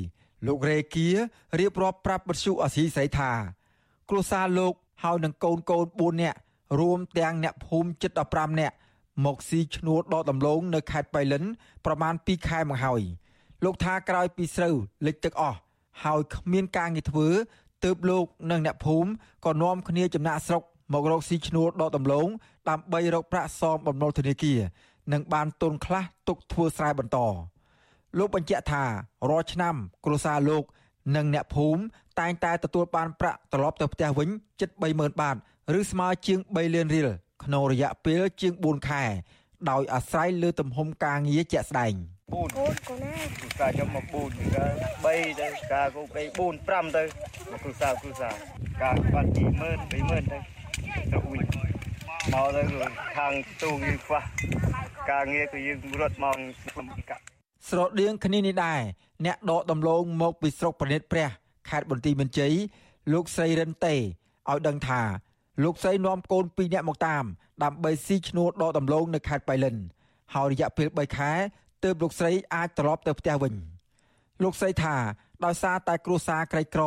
[0.47, 1.09] លោករេគា
[1.59, 3.32] រៀបរាប់ប្រាប់បទសុអសីស្រីថា
[4.09, 4.73] គ្រួសារលោក
[5.03, 6.38] ហើយនឹងកូនកូន4នាក់
[6.80, 8.76] រួមទាំងអ្នកភូមិជិត15នាក់
[9.26, 11.43] មកស៊ីឈ្នួលដកដំឡូងនៅខេត្តបៃលិន
[11.86, 13.01] ប្រមាណ2ខែមកហើយ
[13.63, 14.76] លោកថាក្រោយពីស្រូវ
[15.07, 15.59] លិចទឹកអស់
[16.03, 17.28] ហើយគ្មានការងារធ្វើ
[17.84, 19.09] ទើបលោកនិងអ្នកភូមិ
[19.45, 20.63] ក៏នាំគ្នាចំណាក់ស្រុក
[20.93, 22.28] មករកស៊ីឈ្នួលដកដំឡូង
[22.69, 24.59] ដើម្បីរកប្រាក់សងបំណុលធនាគារ
[25.13, 27.17] និងបានទុនខ្លះទុកធ្វើស្រែបន្ត
[28.18, 28.84] លោកបញ្ជាក់ថា
[29.30, 30.63] រាល់ឆ្នាំគ្រួសារលោក
[31.16, 31.82] និងអ្នកភូមិ
[32.20, 35.36] តែងតែទទួលបានប្រាក់ត្រឡប់ទៅផ្ទះវិញជិត30000បាត
[35.80, 37.09] ឬស្មើជាង3លានរៀល
[37.43, 39.03] ក្នុងរយៈពេលជាង4ខែ
[39.70, 42.49] ដោយអាស្រ័យលើទំហំការងារជាក់ស្ដែង4កូន
[42.88, 44.55] កូនណាគ្រូសាខ្ញុំមក4
[45.05, 47.03] ទៅ3ទៅការគូគេ4 5ទៅ
[47.51, 48.30] មកគ្រូសាគ្រូសា
[48.84, 49.39] ការបាត់20000
[49.91, 50.39] 20000ទៅ
[51.11, 51.41] ទៅវិញ
[52.34, 52.61] មកទៅ
[53.18, 54.22] ខាងទូយើងខ្វះ
[55.11, 56.38] ការងារគឺយើងរត់មក
[56.72, 57.34] ខ្ញុំកា
[57.68, 58.82] ស្រដៀងគ្នានេះដែរ
[59.26, 61.30] អ្នកដកដំឡូងមកពីស្រុកប្រណិតព្រះ
[61.70, 62.53] ខេត្តបន្ទាយមានជ័យ
[63.13, 65.01] លោកស្រីរិនតេឲ្យដឹងថា
[65.63, 67.24] លោកស្រីនាំកូន2នាក់មកតាម
[67.63, 69.76] ដើម្បីស៊ីឈ្នួលដកដំឡូងនៅខេត្តបៃលិន
[70.34, 71.32] ហើយរយៈពេល3ខែ
[71.84, 73.53] ទើបលោកស្រីអាចត្រឡប់ទៅផ្ទះវិញ
[74.43, 74.95] លោកស្រីថា
[75.45, 76.84] ដោយសារតែគ្រួសារក្រីក្រ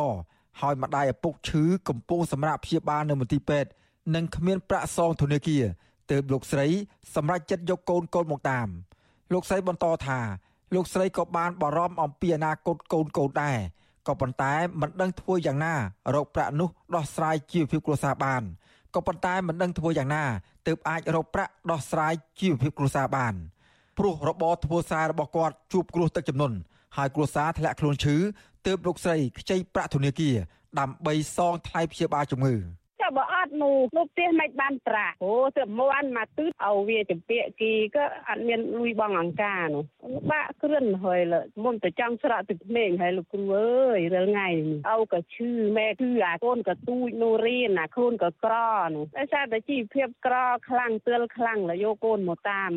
[0.61, 3.69] ហើយម្ដាយឪពុកឈឺកំពុងសម្រាប់ព្យាបាលនៅមន្ទីរពេទ្យ
[4.15, 5.63] និងគ្មានប្រាក់សងធនាគារ
[6.11, 6.67] ទើបលោកស្រី
[7.15, 8.67] សម្រេចចិត្តយកកូនកូនមកតាម
[9.33, 10.19] លោកស្រីបន្តថា
[10.73, 13.57] លោកស្រីក៏បានបារម្ភអំពីអនាគតកូនកូនដែរ
[14.07, 15.75] ក៏ប៉ុន្តែមិនដឹងធ្វើយ៉ាងណា
[16.15, 18.41] រកប្រាក់នោះដោះស្រាយជីវភាពគ្រួសារបាន
[18.95, 20.25] ក៏ប៉ុន្តែមិនដឹងធ្វើយ៉ាងណា
[20.67, 23.33] ទើបអាចរកប្រាក់ដោះស្រាយជីវភាពគ្រួសារបាន
[23.97, 26.57] ព្រោះរបរធ្វើសាររបស់គាត់ជួបគ្រោះទឹកជំនន់
[26.97, 28.15] ហើយគ្រួសារធ្លាក់ខ្លួនឈឺ
[28.65, 30.35] ទើបលោកស្រីខ្ចីប្រាក់ធនាគារ
[30.79, 32.61] ដើម្បីសងថ្លៃព្យាបាលជំងឺចាំ
[33.17, 39.83] បើអត់នោះលោកផ្ទះមិនបានប្រាក់អូទៅមួនមកទឺតឲ្យវាចម្ពាក់គីក៏អត់មានលុយបងអង្ការនោះ
[40.31, 41.33] បាក់គ្រឿនហើយល
[41.63, 44.49] មុនទៅចង់ស្រក់ទឹកភ្នែកហើយលោកគ្រូអើយរាល់ថ្ងៃ
[44.91, 48.55] អោក៏ឈឺម៉ែគឺអាកូនក៏ទូចនោះរៀនអាខ្លួនក៏ក្រ
[48.95, 50.35] នោះតែសារតែជីវភាពក្រ
[50.69, 52.73] ខ្លាំងទើលខ្លាំងលយកកូនមកតាម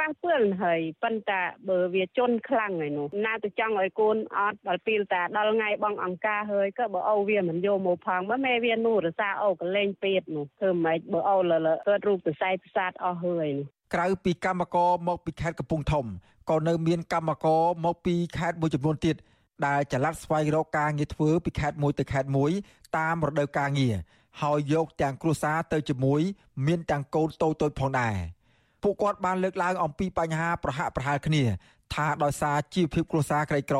[0.00, 16.06] ប៉ះពាល់ហើយប៉ុន្តែបើវាជន់ខ្លាំងហើយនោះណាទៅចង់ឲ្យកូនអត់ដល់ពេលតាដល់ថ្ងៃបងអង្ការហើយក៏បើអូវាមិនយកមកផងបើម៉ែវានោះរសាអូកលេងពេតនោះធ្វើម៉េចបើអូលលកើតរូបប្រស័យប្រសាទអស់ហើយនោះក្រៅពីកម្មករមកពីខេត្តកំពង់ធំ
[16.50, 19.16] ក៏នៅមានកម្មករមកពីខេត្តមួយចំនួនទៀត
[19.66, 22.50] ដែលចល័តស្វែងរកការងារធ្វើពីខេត្តមួយទៅខេត្តមួយ
[22.98, 23.94] តាមរដូវការងារ
[24.42, 26.20] ហើយយកទាំងគ្រួសារទៅជាមួយ
[26.66, 28.16] មានទាំងកូនតូចៗផងដែរ
[28.82, 31.44] ពួកគាត់បានលើកឡើងអំពីបញ្ហាប្រហាក់ប្រហែលគ្នា
[31.94, 33.78] ថាដោយសារជីវភាពគ្រួសារក្រីក្រ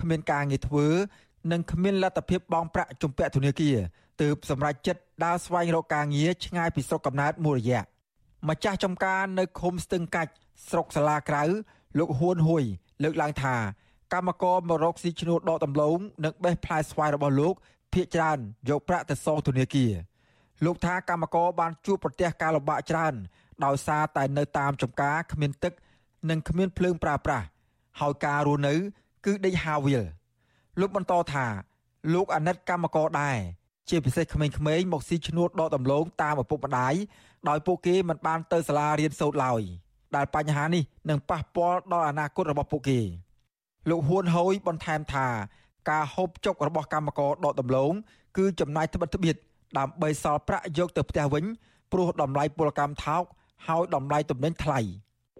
[0.00, 0.86] គ្មានការងារធ្វើ
[1.52, 3.76] និងគ្មានលទ្ធភាពបង់ប្រាក់ជំពាក់ធនាគារ
[4.22, 7.82] ទើបសម្រេចចិត្តដើរស្វែងរកការងារឆ្ងាយពីស្រុកកំណើតមួយរយៈ
[8.48, 10.32] ម្ចាស់ចំការនៅឃុំស្ទឹងកាច់
[10.68, 11.42] ស្រុកសាឡាក្រៅ
[11.98, 12.64] លោកហ៊ួនហ៊ុយ
[13.02, 13.56] លើកឡើងថា
[14.12, 17.54] កម្មករមករកស៊ីឈ្នួលដកដំឡូងនិងបេះផ្លែស្វាយរបស់លោក
[17.92, 18.38] ភ ieck ច្រើន
[18.68, 19.92] យកប្រាក់ទៅសងធនាគារ
[20.64, 23.14] លោកថាកម្មករបានជួបប្រទះការលំបាកច្រើន
[23.64, 25.72] ដោយសារតែនៅតាមចំការគ្មានទឹក
[26.30, 27.46] និងគ្មានភ្លើងប្រើប្រាស់
[28.00, 28.74] ហើយការរស់នៅ
[29.26, 30.02] គឺដេកហាវិល
[30.80, 31.46] លោកបន្តថា
[32.14, 33.38] លោកអាណិតកម្មករដែរ
[33.88, 36.94] ជាពិសេសក្មេងៗមកស៊ីឈ្នួលដកដំឡូងតាមឪពុកម្ដាយ
[37.48, 39.62] ដោយពួកគេមិនបានទៅសាលារៀនសូត្រឡើយ
[40.16, 43.00] ដែលបញ្ហានេះនឹងប៉ះពាល់ដល់អនាគតរបស់ពួកគេ
[43.90, 45.26] លោកហ៊ួនហូយបន្ថែមថា
[45.90, 47.92] ការហូបចុករបស់កម្មករដកដំឡូង
[48.36, 49.36] គឺចំណាយត្បិតត្បៀត
[49.78, 51.44] ដើម្បីសល់ប្រាក់យកទៅផ្ទះវិញ
[51.92, 53.24] ព្រោះតម្លៃពលកម្មថោក
[53.66, 54.80] ហើយតម្លៃទំនិញថ្លៃ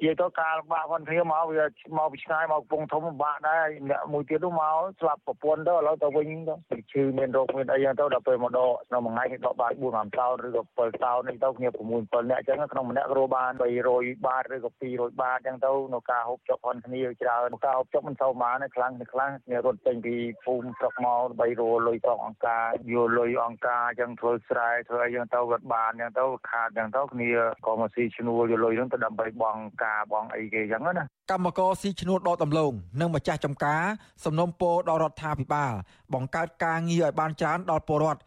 [0.03, 1.65] និយាយទៅការលំបាកផងគ្នាមកវា
[1.99, 6.29] មកពីឆ្ងាយមកកំពង់ធំលំបាកដែរអ្នកមួយទៀតនោះមកស្លាប់ប្រពន្ធទៅឥឡូវទៅវិញ
[6.71, 13.51] ទៅឈឺមានរោគមានអីចឹងទៅដល់ពេលមកដកក្នុងមួយថ្ងៃគេដកបាន4 5តោនឬក៏7តោននេះទៅគ្នា6 7នាក់ចឹងក្នុងម្នាក់រោបាន
[13.89, 27.31] 300បាតឬក៏200បាតចឹងទៅនៅការហូបចុកផងគ្នាច្រើនការហូបចុកមិនសូវបានទេខ្លាំងខ្លាំងគ្នារត់ចេញពីភូមិស្រុកមកដើម្បីរលុយផងអង្ការយកលុយអង្ការចឹងធ្វើស្រែធ្វើអីចឹងទៅគាត់បានចឹងទៅខាតចឹងទៅគ្នា
[27.67, 33.83] ក៏មកស៊ីឈ្នួលយកលុយហ្នឹងទៅដើម្បីបងការបងអីគេចឹងណាកម្មករស៊ីឈ្នួលដកដំឡូងនិងម្ចាស់ចំការ
[34.25, 35.73] សំណុំពរដល់រដ្ឋាភិបាល
[36.15, 38.21] បង្កើតការងារឲ្យបានច្រើនដល់ពលរដ្ឋ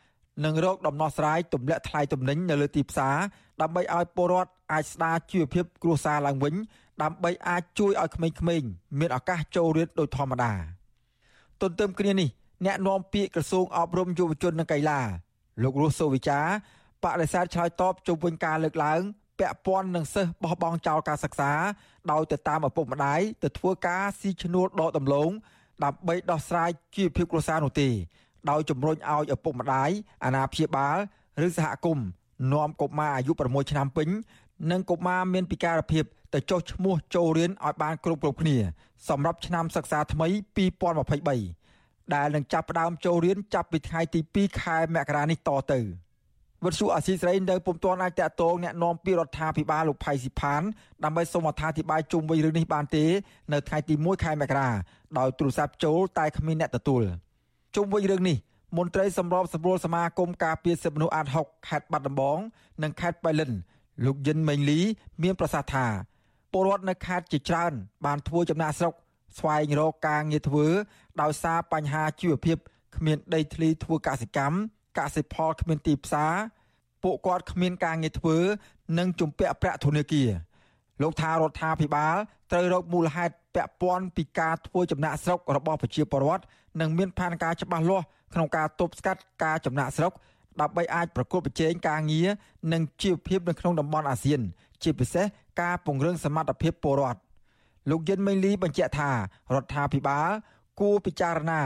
[0.46, 3.16] និងរកដំណោះស្រាយទម្លាក់ថ្លៃទំនិញនៅលើទីផ្សារ
[3.62, 6.54] ដើម្បីឲ្យពលរដ្ឋអាចស្ដារជីវភាពគ្រួសារឡើងវិញ
[7.04, 10.54] ដើម្បីអាចជួយឲ្យក្មេងៗមានឱកាសចូលរៀនដូចធម្មតា
[11.62, 12.30] ទន្ទឹមគ្នានេះ
[12.66, 15.00] អ្នកនាំពាក្យក្រសួងអប់រំយុវជននិងកីឡា
[15.64, 16.40] លោករស់សូវិចា
[17.04, 19.02] បដិសេធឆ្លើយតបជុំវិញការលើកឡើង
[19.40, 21.52] ពាក់ព័ន្ធនឹងសិស្សបោះបង់ចោលការសិក្សា
[22.12, 25.32] ដោយទៅតាមឪពុកម្ដាយទៅធ្វើការស៊ីឈ្នួលដកដំឡូង
[25.84, 27.90] ដើម្បីដោះស្រាយជីវភាពគ្រួសារនោះទេ
[28.50, 29.90] ដោយជំរុញឲ្យឪពុកម្ដាយ
[30.26, 30.98] អាណាព្យាបាល
[31.46, 32.08] ឬសហគមន៍
[32.54, 34.10] នាំកុមារអាយុ6ឆ្នាំពេញ
[34.72, 38.58] និងកុមារមានពិការភាពទៅចុះឈ្មោះចូលរៀនឲ្យបានគ្រប់គ្រប់គ្នា
[39.10, 40.28] សម្រាប់ឆ្នាំសិក្សាថ្មី
[41.22, 45.80] 2023ដែលនឹងចាប់ផ្ដើមចូលរៀនចាប់ពីថ្ងៃទី2ខែមករានេះតទៅ។
[46.65, 50.63] វិទ្យុអាស៊ីសេរីនៅពុំទាន់អាចតាក់ទងแนะនាំពីរដ្ឋាភិបាលលោកផៃស៊ីផាន
[51.05, 53.05] ដើម្បីសូមអត្ថាធិប្បាយជុំវិញរឿងនេះបានទេ
[53.53, 54.69] នៅថ្ងៃទី1ខែមករា
[55.19, 57.03] ដោយទូរស័ព្ទចូលតែគ្មានអ្នកទទួល
[57.77, 58.37] ជុំវិញរឿងនេះ
[58.77, 62.39] មន្ត្រីសម្របសម្រួលសមាគមការពារសិទ្ធិមនុស្សអាត6ខេត្តបាត់ដំបង
[62.83, 63.51] និងខេត្តបៃលិន
[64.05, 64.81] លោកយិនមេងលី
[65.23, 65.87] មានប្រសាសន៍ថា
[66.53, 67.73] ពលរដ្ឋនៅខេត្តជាច្រើន
[68.05, 68.95] បានធ្វើចំណាក់ស្រុក
[69.39, 70.67] ស្វែងរកការងារធ្វើ
[71.23, 72.57] ដោយសារបញ្ហាជីវភាព
[72.97, 74.57] គ្មានដីធ្លីធ្វើកសិកម្ម
[74.99, 76.35] កសិផលគ្មានទីផ្សារ
[77.06, 78.38] ពួកគាត់គ្មានការងារធ្វើ
[78.98, 80.30] និងជំពាក់ប្រាក់ធនាគារ
[81.02, 82.16] លោកថារដ្ឋាភិបាល
[82.52, 86.44] ត្រូវរកមូលហេតុពាក់ព័ន្ធពីការធ្វើចំណាក់ស្រុករបស់ប្រជាពលរដ្ឋ
[86.82, 90.14] និងមានផែនការច្បាស់លាស់ក្នុងការទប់ស្កាត់ការចំណាក់ស្រុក
[90.62, 92.28] ដើម្បីអាចប្រកួតប្រជែងការងារ
[92.74, 94.42] និងជីវភាពនៅក្នុងតំបន់អាស៊ាន
[94.84, 95.26] ជាពិសេស
[95.62, 97.20] ការពង្រឹងសមត្ថភាពពលរដ្ឋ
[97.90, 99.12] លោកយិនមេងលីបញ្ជាក់ថា
[99.54, 100.30] រដ្ឋាភិបាល
[100.80, 101.62] គួរពិចារណា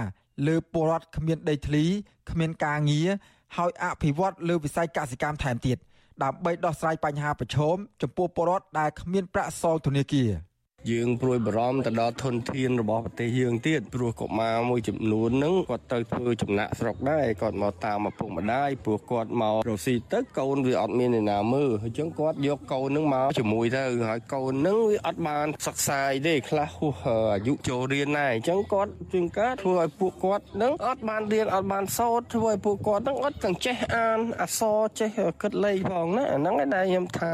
[0.48, 1.86] លើពលរដ្ឋគ្មានដីធ្លី
[2.30, 3.10] គ្មានការងារ
[3.58, 5.78] ហើយអភិវឌ្ឍលើវិស័យកសិកម្មថែមទៀត
[6.24, 10.30] ដើម្បីដោះស្រាយបញ្ហាប្រឈមចំពោះពលរដ្ឋដែលគ្មានប្រាក់សងធនាគារ។
[10.92, 27.04] យើងព្រួយបារម្ភទៅដល់ធនធានរបស់ប្រទេសយើងទៀតព្រោះកុមារមួយចំនួនហ្នឹងគាត់ទៅធ្វើចំណាក់ស្រុកដែរគាត់មកតាមឪពុកម្ដាយព្រោះគាត់មករកស៊ីទៅកូនវាអត់មានអ្នកណាមើលអញ្ចឹងគាត់យកកូនហ្នឹងមកជាមួយទៅហើយកូនហ្នឹងវាអត់បានសិក្សាទេខ្លះហួស
[27.34, 35.10] អាយុចូលរៀនដែរអញ្ចឹងគាត់ជាងការធ្វើឲ្យពួកគាត់ហ្នឹងអត់បានរៀនអត់បានសូត្រធ្វើឲ្យពួកគាត់ហ្នឹងអត់ទាំងចេះអានអក្សរចេះ
[35.42, 37.30] គិតលេខផងណាអាហ្នឹងឯងដែលខ្ញុំថា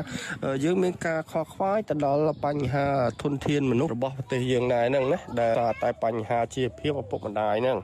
[0.63, 2.87] យើងមានការខកខ្វាយទៅដល់បញ្ហា
[3.21, 7.77] ធនធានមនុស្សរបស់ប្រទេសយើងដែរហ្នឹងណាដែលតែបញ្ហាជីវភាពឪពុកម្ដាយហ្នឹង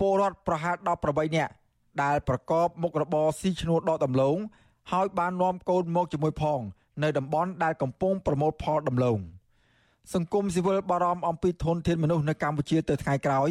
[0.00, 0.76] ពលរដ្ឋប្រហែល
[1.06, 1.52] 18នាក់
[2.02, 4.36] ដែលប្រកបមុខរបរស៊ីឈ្នួលដកដំឡូង
[4.92, 6.60] ហើយបាននាំកូនមកជាមួយផង
[7.02, 9.18] នៅតំបន់ដែលកំពុងប្រមូលផលដំឡូង
[10.14, 13.50] សង្គមស៊ីវិលបារម្ភអំពីធនធានមនុស្សនៅកម្ពុជាទៅថ្ងៃក្រោយ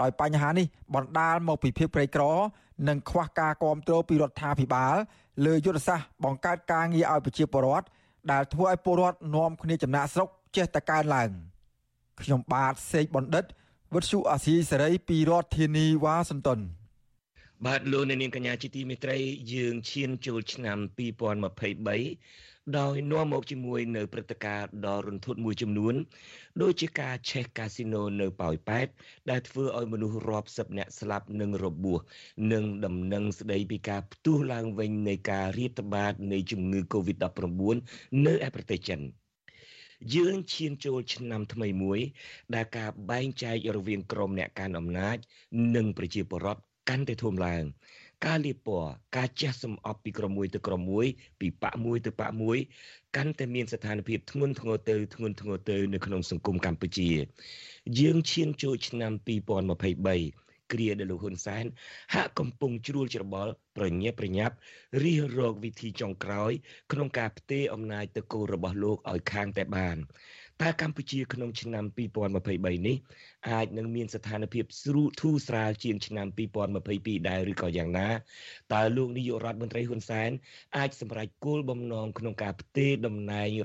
[0.00, 2.24] ដោយបញ្ហានេះបណ្ដាលមកពីភាពក្រីក្រ
[2.88, 4.94] និងខ្វះការគ្រប់គ្រងពីរដ្ឋាភិបាល
[5.46, 7.86] លើយុទ្ធសាស្ត្របង្កើតការងារឲ្យប្រជាពលរដ្ឋ
[8.32, 11.30] ដែលធ្វើឲ្យពលរដ្ឋនាំគ្នាចំណាក់ស្រុក ចេះតែកើនឡើង
[12.22, 13.44] ខ្ញុំបាទសេកបណ្ឌិត
[13.92, 16.60] វុទ្ធុអាស៊ីសេរីពីរដ្ឋធានីវ៉ាស៊ីនតោន
[17.66, 19.18] បាទលោកអ្នកនាងកញ្ញាជាទីមេត្រី
[19.54, 20.78] យើងឈានចូលឆ្នាំ
[21.52, 25.94] 2023ដោយនាំមកជាមួយនៅព្រឹត្តិការណ៍ដ៏រន្ធត់មួយចំនួន
[26.62, 28.86] ដូចជាការឆេះកាស៊ីណូនៅប៉ោយប៉ែត
[29.30, 32.00] ដែលធ្វើឲ្យមនុស្សរាប់សិបនាក់ស្លាប់និងរបួស
[32.52, 37.76] និងដំណឹងស្ដីពីការផ្ទុះឡើងវិញនៃការរាតត្បាតនៃជំងឺ Covid-19
[38.26, 39.00] នៅឯប្រទេសចិន។
[40.14, 42.00] យើងឈានចូលឆ្នាំថ្មីមួយ
[42.54, 45.16] ដែលការបែងចែករវាងក្រុមអ្នកកាន់អំណាច
[45.76, 47.64] និងប្រជាពលរដ្ឋកាន់តែធំឡើង
[48.26, 51.06] ការលៀបពណ៌ការជះសំអប់ពីក្រុមមួយទៅក្រុមមួយ
[51.40, 52.58] ពីបកមួយទៅបកមួយ
[53.16, 57.10] កាន់តែមានស្ថានភាពធ្ងន់ធ្ងរទៅធ្ងន់ធ្ងរទៅនៅក្នុងសង្គមកម្ពុជា
[58.00, 61.64] យើងឈានចូលឆ្នាំ2023 គ្រាដែលលោកហ៊ុនសែន
[62.14, 64.54] ហាក់កំពុងជ្រួលច្របល់ប្រញាប់ប្រញាប់
[65.02, 66.52] រិះរកវិធីចុងក្រោយ
[66.92, 69.96] ក្នុងការផ្ទេរអំណាចទៅគោលរបស់លោកឲ្យខាងតែបាន
[70.62, 71.84] តើកម្ពុជាក្នុងឆ្នាំ
[72.36, 72.96] 2023នេះ
[73.50, 76.26] អាចនឹងមានស្ថានភាពស្រួលធូរស្រាលជាងឆ្នាំ
[76.76, 78.08] 2022ដែរឬក៏យ៉ាងណា
[78.72, 80.30] តើលោកនាយករដ្ឋមន្ត្រីហ៊ុនសែន
[80.76, 83.58] អាចសម្រេចគោលបំណងក្នុងការផ្ទេរតំណែង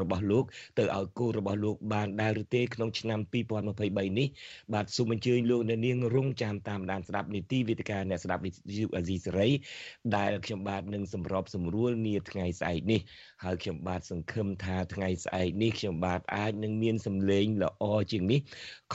[0.00, 0.44] របស់លោក
[0.78, 4.28] ទៅឲ្យគោលរបស់លោកបានដែរឬទេក្នុងឆ្នាំ2023នេះ
[4.74, 9.48] បាទសូមអញ្ជើញលោកអ្នកនាងរងចាំតាមដានស្ដាប់នីតិវិទ្យាអ្នកស្ដាប់វិទ្យុអាស៊ីសេរី
[10.16, 13.00] ដែលខ្ញុំបាទនឹងសម្របសម្រួលនាថ្ងៃស្អែកនេះ
[13.44, 18.40] ហើយខ្ញុំបាទសង្ឃឹមថាថ្ងៃស្អែកនេះខ្ញុំបាទអាចនឹងមានសម្លេងល្អជាងនេះ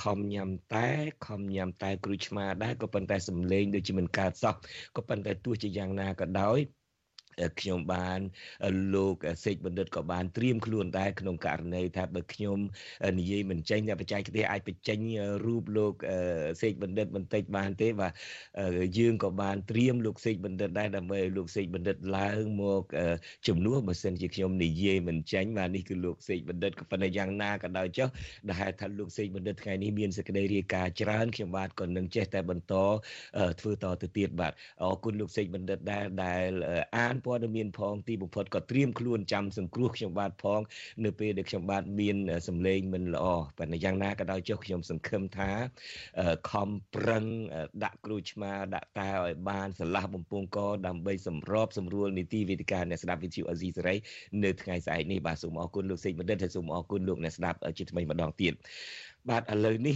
[0.01, 0.87] ខំញ៉ាំតែ
[1.25, 4.55] ខំញ៉ាំតែគ្រូឆ្មាដែរក៏ប៉ុន្តែសម្លេងដូចជាមិនកើតសោះ
[4.97, 6.59] ក៏ប៉ុន្តែទោះជាយ៉ាងណាក៏ដោយ
[7.59, 8.19] ខ្ញុំបាន
[8.95, 9.15] លោក
[9.45, 12.57] សេកបណ្ឌិតក៏បានត្រៀមខ្លួនដែរក្នុងករណីថាបើខ្ញុំ
[13.19, 14.99] និយាយមិនចេញតែបច្ចេកទេសអាចបញ្ចេញ
[15.45, 15.93] រូបលោក
[16.61, 18.13] សេកបណ្ឌិតបន្តិចបានទេបាទ
[18.97, 22.83] យើងក៏បានត្រៀមលោកសេកបណ្ឌិតដែរដើម្បីឲ្យលោកសេកបណ្ឌិតឡើងមក
[23.47, 28.07] ជំនួសបើសិនជាខ្ញុំនិយាយមិនចេញបាទនេះគឺលោកសេកបណ្ឌិតក៏ប៉ុន្តែយ៉ាងណាក៏ដោយចុះ
[28.47, 32.73] ដែលហេតុថាលោកសេកបណ្ឌិតថ្ងៃនេះមានសេចក្តីរាយការណ៍ច្រើនខ្ញុំបាទក៏នឹងចេះតែបន្ត
[33.59, 34.53] ធ្វើតទៅទៀតបាទ
[34.83, 36.49] អរគុណលោកសេកបណ្ឌិតដែរដែល
[36.97, 40.61] អានព័ត៌មានផងទីបំផុតក៏ត្រៀមខ្លួនចាំសង្គ្រោះខ្ញុំបាទផង
[41.05, 42.17] នៅពេលដែលខ្ញុំបាទមាន
[42.47, 43.25] សម្លេងមិនល្អ
[43.57, 45.49] ប៉ុន្តែយ៉ាងណាក៏ដោយចុះខ្ញុំសង្ឃឹមថា
[46.51, 47.25] ខំប្រឹង
[47.83, 53.95] ដាក់គ្រូឆ្មាដាក់តែឲ្យបានស្រឡះបំពង់កដើម្បីសម្របសម្រួលនីតិវិទ្យាអ្នកស្ដាប់វិទ្យុអេស៊ីសេរី
[54.43, 58.53] នៅថ្ងៃស្អែកនេះបាទសូមអរគុណលោកសេកបណ្ឌិតហើយសូមអរគុណលោកអ្នកស្ដាប់ជាថ្មីម្ដងទៀត
[59.29, 59.95] បាទឥឡូវនេះ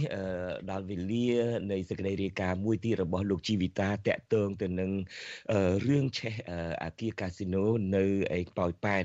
[0.70, 1.28] ដល់វេលា
[1.72, 4.90] នៃសេចក្តីរាយការណ៍មួយទៀតរបស់លោកជីវិតាតកតងទៅនឹង
[5.86, 6.34] រឿងឆេះ
[6.84, 7.64] អាគារកាស៊ីណូ
[7.96, 8.04] នៅ
[8.38, 9.04] ឯប៉ោយប៉ែត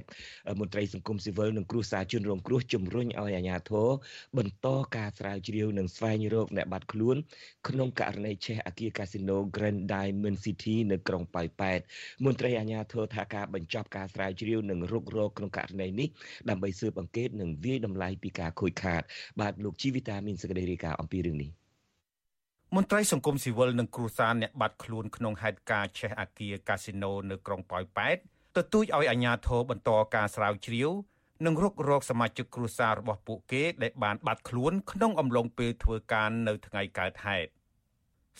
[0.59, 3.89] មន្ត្រីសង្គមស៊ីវិលនិងគ្រួសារជនរងគ្រោះជំរុញឲ្យអាជ្ញាធរ
[4.37, 7.15] បន្តការស្រាវជ្រាវនិងស្វែងរកអ្នកបាត់ខ្លួន
[7.67, 11.79] ក្នុងករណីឆេះអាគារកាស៊ីណូ Grand Diamond City នៅក្រុងប៉ោយប៉ែត
[12.25, 16.07] មន្ត្រីអាជ្ញាធរថាការបញ្ចប់ការស្រាវជ្រាវនិងរុករកក្នុងករណីនេះ
[16.49, 19.01] ដើម្បីស៊ើបអង្កេតនិងវាយតម្លៃពីការខូចខាត
[19.39, 21.51] បាទលោកជីវិតាមានសេចក្តីរាយការណ៍អំពីរឿងនេះ
[22.75, 28.17] មន្ត្រីសង្គមស៊ីវិលនិងគ្រួសារអ្នកបាត់ខ្លួនក្នុងហេតុការណ៍ឆេះអាគារកាស៊ីណូនៅក្រុងប៉ោយប៉ែត
[28.57, 30.89] ទទូចឲ្យអាជ្ញាធរបន្តការស្រាវជ្រាវ
[31.45, 37.49] និងរុករកសមាជិកគ្រួសាររបស់ពួកគេដែលបានបាត់ខ្លួនក្នុងអំឡុងពេលធ្វើការនៅថ្ងៃកើតហេតុ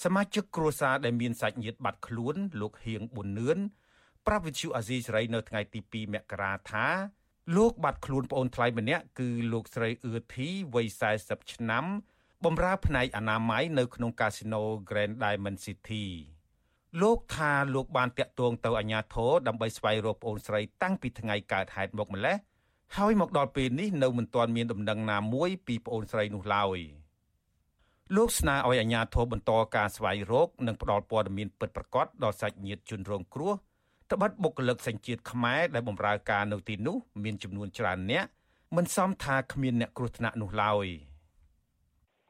[0.04, 3.60] សមាជិកគ្រួសារដែលមានសាច់ញាតិបាត់ខ្លួនលោកហៀងប៊ុននឿន
[4.28, 6.88] ប្រាប់វិទ្យុអាស៊ីសេរីនៅថ្ងៃទី2មករាថា
[7.56, 10.88] លោកបាត់ខ្លួនប្អូនថ្លៃម្នាក់គឺលោកស្រីអឿធីវ័យ
[11.20, 11.86] 40ឆ្នាំ
[12.46, 16.06] បម្រើផ្នែកអនាម័យនៅក្នុងកាស៊ីណូ Grand Diamond City
[17.02, 22.38] លោកថាលោកបានតាក់ទងទៅអាជ្ញាធរដើម្បីស្វែងរកប្អូនស្រីតាំងពីថ្ងៃកើតហេតុមកម្លេះ
[22.98, 26.80] ហើយមកដល់ពេលនេះនៅមិនទាន់មានដំណឹងណាមួយពីប្អូនស្រីនោះឡើយ
[28.16, 33.54] លោកស្នើឲ្យអាជ្ញាធរបន្តការស្វែងរកនិងផ្តល់ព័ត៌មានពិតប្រាកដដល់សាច់ញាតិជនរងគ្រោះ
[34.12, 38.26] ត្បិតបុគ្គលិកសញ្ជាតិខ្មែរដែលបម្រើការនៅទីនោះមានចំនួនច្រើនអ្នក
[38.76, 40.88] មិនសមថាគ្មានអ្នកគ្រោះថ្នាក់នោះឡើយ។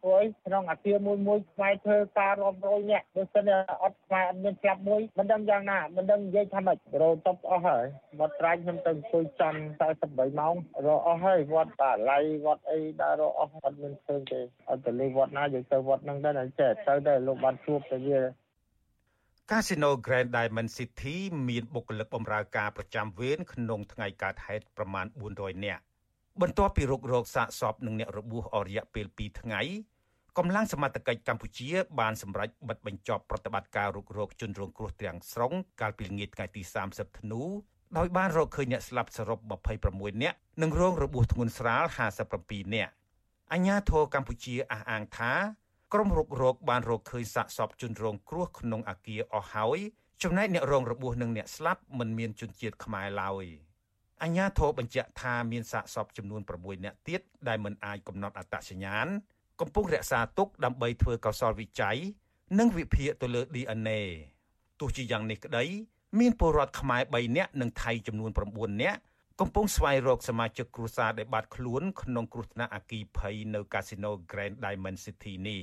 [0.03, 3.49] ព្រោះក្នុងអាគារមួយមួយខ្មែរធ្វើការរាប់រយនាក់បើសិន
[3.83, 7.85] អត់ខ្មែរអត់មានស្លាប់មួយមិនដឹងយ៉ាងណាមិនដឹងនិយាយថាម៉េចរោតប់អស់ហើយ
[8.19, 9.55] វត្តត្រាច់ខ្ញុំទៅអង្គុយចាំ
[9.91, 10.55] 48ម៉ោង
[10.85, 18.19] រកអស់ហើយវត្តបាឡៃវត្តអីដើររកអស់អត់មានឃើញទេអត់ទៅលេវត្តណាយើងទៅវត្តហ្នឹងដែរចេះទៅដែរលោកបានជួបទៅវា
[19.53, 21.15] កាស៊ីណូ Grand Diamond City
[21.49, 25.81] មានបុគ្គលិកបម្រើការប្រចាំវេនក្នុងថ្ងៃកើតហេតុប្រមាណ400នាក់
[26.41, 29.61] បន្ទាប់ពីរុករកសាកសពនឹងអ្នករបួសអស់រយៈពេល2ថ្ងៃ
[30.37, 37.41] កម្លាំងសមត្ថកិច្ចកម្ពុជា បានសម្រេចបិទបញ្ចប់ប្រតិបត្តិការរុករកជនរងគ្រោះទាំងស្រុងកាលពីល្ងាចថ្ងៃទី30ធ្នូ
[37.97, 39.39] ដោយបានរកឃើញអ្នកស្លាប់សរុប
[39.81, 41.83] 26នាក់និងរងរបួសធ្ងន់ស្រាល
[42.29, 42.91] 57នាក់
[43.53, 45.33] អញ្ញាធរកម្ពុជាអះអាងថា
[45.93, 49.79] ក្រុមរុករកបានរកឃើញសាកសពជនរងគ្រោះក្នុងអាគារអស់ហើយ
[50.23, 53.45] ចំណែកអ្នករងរបួសនិងអ្នកស្លាប់មិនមានជនជាតិខ្មែរឡើយ
[54.23, 59.07] អញ្ញាធរបញ្ជាក់ថាមានសាកសពចំនួន6នាក់ទៀតដែលមិនអាចកំណត់អត្តសញ្ញាណ
[59.59, 61.97] កំពុងរក្សាទុកដើម្បីធ្វើកោសលវិច័យ
[62.59, 63.91] និងវិភាគទៅលើ DNA
[64.79, 65.65] ទោះជាយ៉ាងនេះក្តី
[66.19, 68.99] មានពលរដ្ឋខ្មែរ3នាក់និងថៃចំនួន9នាក់
[69.39, 75.61] កំពុងស្វែងរកសមាជិកគ្រួសារដែលបាត់ខ្លួនក្នុងគ្រោះថ្នាក់អគ្គីភ័យនៅកាស៊ីណូ Grand Diamond City នេះ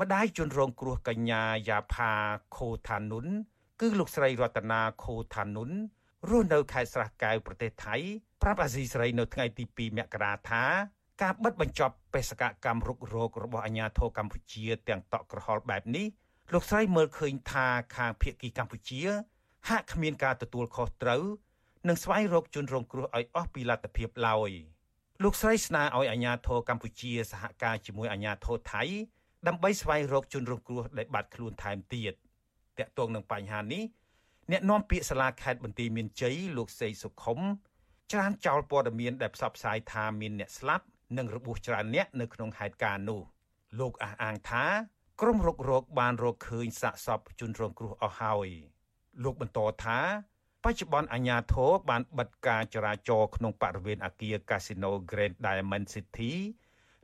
[0.00, 2.12] ម្ដាយជនរងគ្រោះកញ្ញាយ៉ាផា
[2.56, 3.26] ខូថានុន
[3.80, 5.70] គឺលោកស្រីរតនាខូថានុន
[6.28, 7.96] រស់នៅខេត្តស្រះកែវប្រទេសថៃ
[8.42, 10.62] ប្រាប់អាស៊ីសេរីនៅថ្ងៃទី2មករាថា
[11.22, 16.06] ការបិទបញ្ចប់បេសកកម្មរុករករបស់អាជ្ញាធរកម្ពុជាទាំងតក់ក្រហល់បែបនេះ
[16.52, 19.00] លោកស្រីមើលឃើញថាខាងភៀកគីកម្ពុជា
[19.68, 21.24] ហាក់គ្មានការទទួលខុសត្រូវ
[21.88, 24.50] និងស្វែងរកជនរងគ្រោះឲ្យអស់ពីលទ្ធភាពឡើយ
[25.22, 28.82] លោកស្រីស្នើឲ្យអាជ្ញាធរកម្ពុជាសហការជាមួយអាជ្ញាធរថៃ
[29.48, 32.14] ដើម្បីស្វែងរកជនរងគ្រោះដែលបាត់ខ្លួនថែមទៀត
[32.78, 33.82] តាក់ទងនឹងបញ្ហានេះ
[34.50, 37.38] អ្នកនាំពាក្យសាលាខេត្តបន្ទាយមានជ័យលោកសេយសុខុម
[38.12, 40.84] ច្រានចោលព័ត៌មានដែលផ្សព្វផ្សាយថាមានអ្នកស្លាប់
[41.16, 43.20] និងរបួសច្រើនអ្នកនៅក្នុងហេតុការណ៍នោះ
[43.80, 44.64] លោកអះអាងថា
[45.20, 48.48] ក្រុមរុករកបានរកឃើញសាកសពជនរងគ្រោះអស់ហើយ
[49.24, 49.98] លោកបន្តថា
[50.64, 56.32] បច្ចុប្បន្នអាជ្ញាធរបានបិទការចរាចរណ៍ក្នុងបរិវេណអគារ Casino Grand Diamond City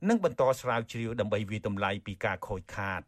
[0.09, 3.03] និងបន្តស្រាវជ្រាវដើម្បីវិតម្លៃពីការខូចខាត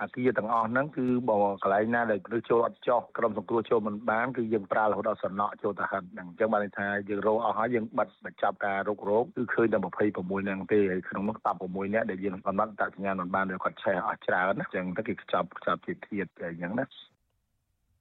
[0.00, 16.84] អាគារទាំងអស់ហ្នឹងគឺបើកន្លែងណាដែលមនុស្សចូលអត់ចោះក្រុមសង្គ្រោះចូលមិនបានគឺយើងប្រើរហូតដល់សំណក់ចូលទៅហិនហ្នឹងអញ្ចឹងបានន័យថាយើងរកអស់ហើយយើងបិទបញ្ចប់ការរុករោគគឺឃើញតែ26ហ្នឹងទេហើយក្នុងនោះ16នាក់ដែលយើងកំណត់តសញ្ញាមិនបានគាត់ឆេះអស់ច្រើនណាអញ្ចឹងទៅគេខ្ចប់ខ្ចប់ជាធាតអញ្ចឹងណា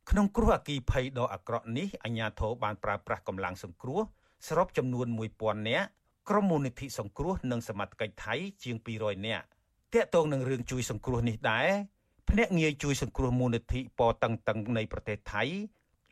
[0.09, 4.01] ក្នុងគ្រោះអគីភ័យដ៏អាក្រក់នេះអាជ្ញាធរបានប្រើប្រាស់កម្លាំងសង្គ្រោះ
[4.47, 5.07] សរុបចំនួន
[5.37, 5.87] 1000នាក់
[6.29, 9.45] ក្រុមមូលនិធិសង្គ្រោះនិងសមត្ថកិច្ចថៃជាង200នាក់
[9.93, 11.69] តាក់ទងនឹងរឿងជួយសង្គ្រោះនេះដែរ
[12.29, 15.43] ភ្នាក់ងារជួយសង្គ្រោះមូលនិធិពតឹងតឹងនៃប្រទេសថៃ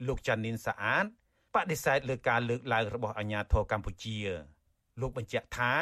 [0.07, 1.05] លោកចានីនសាអាត
[1.55, 4.17] បដិសេធលើការលើកឡើងរបស់អាជ្ញាធរកម្ពុជា
[5.01, 5.73] លោកបញ្ជាក់ថា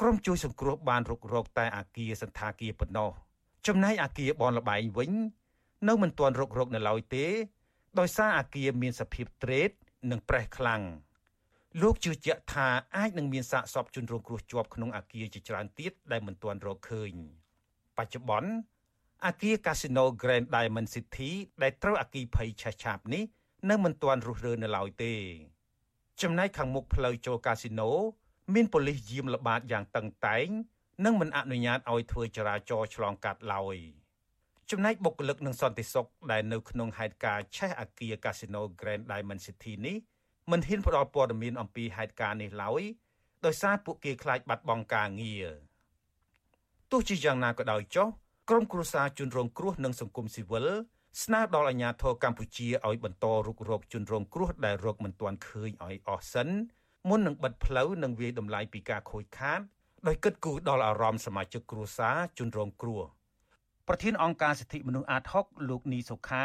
[0.00, 3.10] ក្រុមជួយសង្គ្រោះបានរុករកតែអាគារសន្តាគារប៉ុណ្ណោះ
[3.66, 5.12] ចំណែកអាគារបនលបែងវិញ
[5.88, 7.26] នៅមិនទាន់រុករកនៅឡើយទេ
[7.98, 9.70] ដោយសារអាគារមានសភាពត្រេត
[10.10, 10.82] និងប្រេះខ្លាំង
[11.82, 17.12] លោកជឿជាក់ថាអាចនឹងមានសាកសពជនរងគ្រោះជាប់ក្នុងអាគារជាច្រើនទៀតដែលមិនទាន់រកឃើញ
[17.96, 18.50] បច្ចុប្បន្ន
[19.26, 21.30] អាគារ Casino Grand Diamond City
[21.62, 23.24] ដែលត្រូវអគីភ័យឆេះឆាបនេះ
[23.70, 25.14] នៅមិនទាន់រុះរើនៅឡើយទេ
[26.22, 27.90] ចំណែកខាងមុខផ្លូវចូលកាស៊ីណូ
[28.54, 30.48] មានប៉ូលីសយាមល្បាតយ៉ាងតឹងតែង
[31.04, 33.76] និងមិនអនុញ្ញាតឲ្យធ្វើចរាចរណ៍ឆ្លងកាត់ឡើយ
[34.70, 39.96] ចំណែកបុគ្គលិកនិងសន្តិសុខដែលនៅក្នុងហេតុការណ៍ឆេះអាគារកាស៊ីណូ Grand Diamond City នេះ
[40.50, 42.82] មិនហ៊ានផ្ដល់ព័ត៌មានអំពីហេតុការណ៍នេះឡើយ
[43.44, 45.46] ដោយសារពួកគេខ្លាចបាត់បង់ការងារ
[46.90, 48.08] ទោះជាយ៉ាងណាក៏ដោយចុះ
[48.50, 50.66] ក្រុមគ្រួសារជនរងគ្រោះនិងសង្គមស៊ីវិល
[51.22, 56.48] ស្នើដល់អាជ្ញាធរកម្ពុជាឲ្យបន្តរុករកជនរងគ្រោះដែលរកមិនទាន់ឃើញឲ្យអស់សិន
[57.08, 59.60] មុននឹងបិទផ្លូវនិងវាយតម្លៃពីការខូចខាត
[60.06, 63.02] ដោយគិតគូរដល់អារម្មណ៍សមាជិកគ្រួសារជនរងគ្រោះ
[63.88, 66.44] ប្រធានអង្គការសិទ្ធិមនុស្សអាត6លោកនីសុខា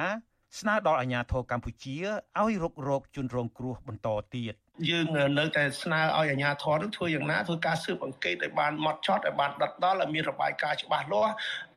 [0.59, 1.97] ស្នើដល់អាជ្ញាធរកម្ពុជា
[2.41, 4.53] ឲ្យរុករកជនរងគ្រោះបន្តទៀត
[4.89, 5.05] យើង
[5.39, 11.33] នៅតែស្នើឲ្យអាជ្ញាធរនឹងធ្វើយ៉ាងណាធ្វើការស៊ើបអង្កេតឲ្យបានម៉ត់ចត់ឲ្យបានដិតដល់ឲ្យមានរបាយការណ៍ច្បាស់លាស់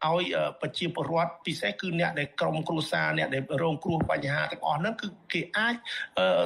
[0.06, 0.24] ឲ្យ
[0.60, 5.74] ប្រជាពលរដ្ឋពិសេសគឺអ្នកដែលក្រុមគ្រួសារអ្នកដែលរងគ្រោះបញ្ហាទាំងអស់ហ្នឹងគឺគេអាច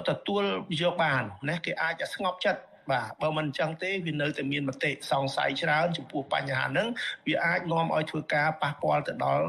[0.08, 0.42] ទទួល
[0.82, 2.60] យកបានណាគេអាចស្ងប់ចិត្ត
[2.90, 6.88] បាទបើមិនអញ្ចឹងទេវានៅតែមានមតិសង្ស័យច្រើនចំពោះបញ្ហាហ្នឹង
[7.26, 9.44] វាអាចនាំឲ្យធ្វើការប៉ះពាល់ទៅដល់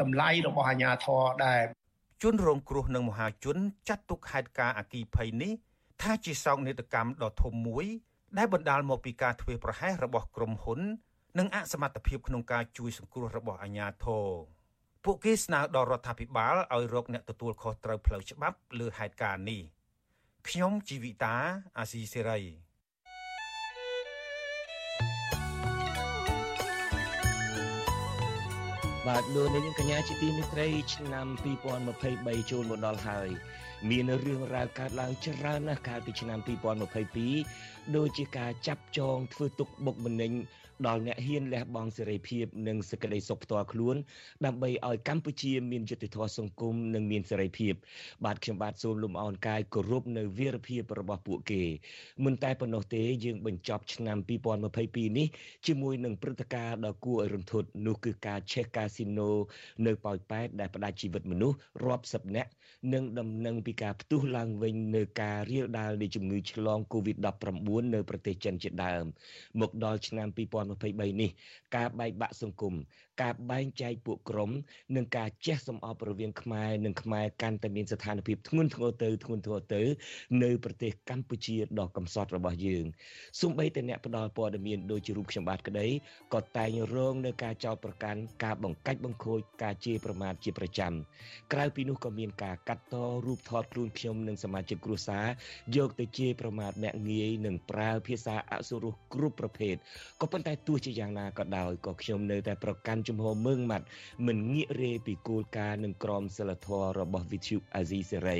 [0.00, 1.62] តម្លៃរបស់អាជ្ញាធរដែរ
[2.22, 3.56] ជនរងគ្រោះនិងមហាជន
[3.88, 5.52] ចាត់ទុកហេតុការណ៍អគីភ័យនេះ
[6.02, 7.86] ថាជាសោកនាដកម្មដ៏ធំមួយ
[8.38, 10.80] ដែលបណ្ដាលមកពីការធ្វេសប្រហែសរបស់ក្រុមហ៊ុន
[11.38, 14.26] និងអសមត្ថភាពក្នុងការជួយសង្គ្រោះរបស់អាជ្ញាធរ
[15.04, 19.62] ពួកគេស្នើដល់រដ្ឋាភិបាលឲ្យរកអ្នកទទួលខុសត្រូវផ្លូវច្បាប់លើហេតុការណ៍នេះ
[20.48, 21.34] ខ្ញុំជីវិតា
[21.78, 22.40] អាស៊ីសេរី
[29.08, 31.26] បាទលោកនាងកញ្ញាជាទីមេត្រីឆ្នាំ
[31.88, 33.28] 2023ចូលមកដល់ហើយ
[33.90, 36.38] មានរឿងរ៉ាវកើតឡើងច្រើនណាស់កាលពីឆ្នាំ
[37.16, 40.32] 2022ដូចជាការចាប់ចងធ្វើទុកបុកម្នេញ
[40.86, 43.96] ដល់អ្នកហ៊ានលះបង់សេរីភាពនិងសេចក្តីសុខផ្ទាល់ខ្លួន
[44.44, 47.74] ដើម្បីឲ្យកម្ពុជាមានយុត្តិធម៌សង្គមនិងមានសេរីភាព
[48.24, 51.62] បាទខ្ញុំបាទសូមលំអរកាយគោរពនៅវីរភាពរបស់ពួកគេ
[52.24, 54.18] មិនតែប៉ុណ្ណោះទេយើងបញ្ចប់ឆ្នាំ
[54.68, 55.28] 2022នេះ
[55.66, 59.30] ជាមួយនឹងព្រឹត្តិការណ៍ដ៏គួរឲ្យរន្ធត់នោះគឺការឆេះកាស៊ីណូ
[59.86, 61.56] នៅប៉ោយប៉ែតដែលផ្ដាច់ជីវិតមនុស្ស
[61.86, 62.50] រាប់សិបនាក់
[62.92, 69.04] និងដំណឹងពីការផ្ទុះឡើងវិញនៅការរាលដាលនៃជំងឺឆ្លង Covid-19 នៅប្រទេសចិនជាដើម
[69.60, 70.67] មកដល់ឆ្នាំ2023
[71.20, 71.30] នេះ
[71.76, 72.74] ការបែកបាក់សង្គម
[73.22, 74.50] ការបែងចែកពួកក្រុម
[74.96, 79.82] និងការចេះសំអប់រវាងខ្មែរនិងខ្មែរកាន់តែមានស្ថានភាពធ្ងន់ធ្ងរទៅធ្ងន់ធ្ងរទៅ
[80.42, 82.84] នៅប្រទេសកម្ពុជាដ៏កំសត់របស់យើង
[83.40, 85.86] សូម្បីតែអ្នកផ្ដល់ព័ត៌មានដូចជារូបខ្ញុំបាទក្តី
[86.34, 90.92] ក៏តែងរងនៅការចោទប្រកាន់ការបង្កាច់បង្ខូចការជេរប្រមាថជាប្រចាំ
[91.52, 92.94] ក្រៅពីនោះក៏មានការកាត់ត
[93.26, 95.26] រូបថតខ្លួនខ្ញុំនិងសមាជិកគ្រួសារ
[95.76, 99.74] យកទៅជេរប្រមាថអ្នកងាយនិងប្រើភាសាអសុរោះគ្រប់ប្រភេទ
[100.20, 103.86] ក៏ប៉ុន្តែទោះជាយ៉ាងណាក៏ដោយក៏ខ្ញុំនៅតែប្រកាន់ជំហរមើងម៉ាត់
[104.26, 108.38] មិនងាករេពីគោលការណ៍និងក្រមសីលធម៌របស់វិទ្យុអាស៊ីសេរី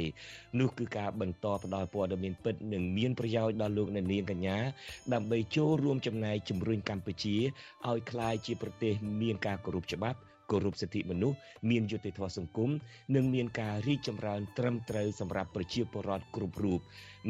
[0.58, 4.58] នោះគឺការបន្តផ្តល់ព័ត៌មានពិតនិងមានប្រយោជន៍ដល់លោកអ្នកនាងកញ្ញា
[5.12, 7.36] ដើម្បីចូលរួមចំណែកជំរុញកម្ពុជា
[7.88, 8.92] ឲ្យក្លាយជាប្រទេស
[9.22, 10.18] មានការគោរពច្បាប់
[10.50, 11.36] គោរពសិទ្ធិមនុស្ស
[11.70, 12.70] មានយុត្តិធម៌សង្គម
[13.14, 16.80] និងមានការរីកចម្រើនត្រឹមត្រូវសម្រាប់ប្រជាពលរដ្ឋគ្រប់រូប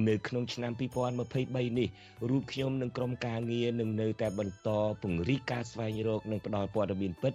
[0.08, 0.72] នៅក្នុងឆ្នាំ
[1.20, 1.88] 2023នេះ
[2.28, 4.68] រូបខ្ញុំនិងក្រុមការងារនឹងនៅតែបន្ត
[5.02, 7.32] ពង្រីកការស្វែងរកនិងផ្តល់ព័ត៌មានពិត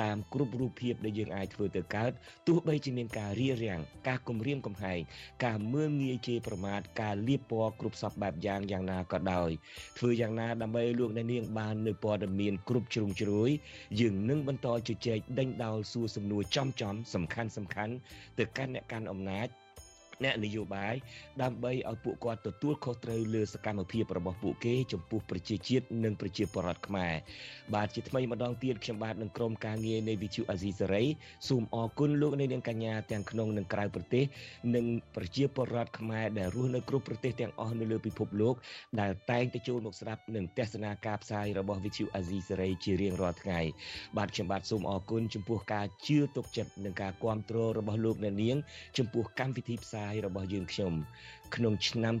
[0.00, 2.10] តាមគ្រប់រូបភាពដែលយើងអាចធ្វើទៅកើត
[2.46, 5.00] ទោះបីជាមានការរារាំងការគំរាមកំហែង
[5.44, 9.50] ការមើលងាយជេរប្រមាថការលៀបពណ៌គ្រប់សពបែបយ៉ាងយ៉ាងណាក៏ដោយ
[9.98, 13.50] ធ្វើយ៉ាងណាដើម្បីលោកអ្នកនាងបាននៅព័ត៌មានគ្រប់ជ្រុងជ្រោយ
[14.00, 17.94] យើងនឹងបន្តជជែកដេញដោលសួរសំណួរចំចំសំខាន់សំខាន់
[18.38, 19.48] ទៅកាន់អ្នកកាន់អំណាច
[20.24, 20.94] អ្នកនយោបាយ
[21.42, 27.12] ដើម្បីឲ្យពួកគាត់ទទួលខុសត្រូវលើសកម្មភាពរបស់ពួកគេចំពោះប្រជាជាតិនិងប្រជាពលរដ្ឋខ្មែរ
[27.74, 31.04] បាទជាថ្មីម្ដងទៀតខ្ញុំបាទនឹងក្រុមការងារនៃវិទ្យុអាស៊ីសេរី
[31.48, 34.24] សូមអរគុណលោកអ្នកនាងកញ្ញាទាំងក្នុងនិងក្រៅប្រទេស
[34.74, 34.86] និង
[35.16, 38.54] ប្រជាពលរដ្ឋខ្មែរដែលរស់នៅគ្រប់ប្រទេសទាំងអស់នៅលើពិភពលោក
[39.00, 43.60] ដែលតែងតែចូលមកស្ដាប់និងទស្សនាការផ្សាយរបស់វិទ្យុអាស៊ីសេរីជារៀងរាល់ថ្ងៃ
[44.16, 48.56] បាទខ្ញុំបាទសូមអរគុណចំពោះការជឿទុកចិត្តនិងការគ្រប់គ្រងរបស់លោកអ្នកនាង
[48.98, 50.92] ចំពោះកម្មវិធីផ្សាយរបស់យើងខ្ញុំ
[51.54, 52.14] ក្នុងឆ្នាំ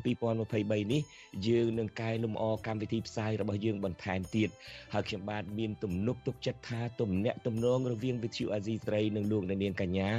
[0.44, 1.02] 2023នេះ
[1.48, 4.48] យើងនឹងកែលម្អកម្មវិធីផ្សាយរបស់យើងបន្ថែមទៀត
[4.92, 10.10] ហើយខ្ញុំបាទមានទំនុកទុកចិត្តថាទំនាក់ទំនងរវាងវិទ្យុអាស៊ីស្រីនិងលោកអ្នកនាងកញ្ញា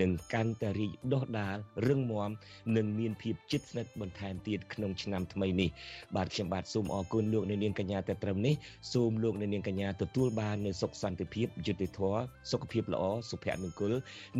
[0.00, 1.56] នឹងកាន់តែរីកដុះដាល
[1.88, 2.30] រឹងមាំ
[2.76, 5.70] និងមានភាពជិតស្និទ្ធបន្ថែមទៀតក្នុងឆ្នាំថ្មីនេះ
[6.16, 8.54] បាទខ្ញុំបាទសូមអរគុណលោកអ្នកនាងកញ្ញាតែត្រឹមនេះ
[8.92, 13.92] សូមលោកអ្នកនាងកញ្ញាទទួលបាននូវសុខសន្តិភាពយុត្តិធម៌សុខភាពល្អសុភមង្គល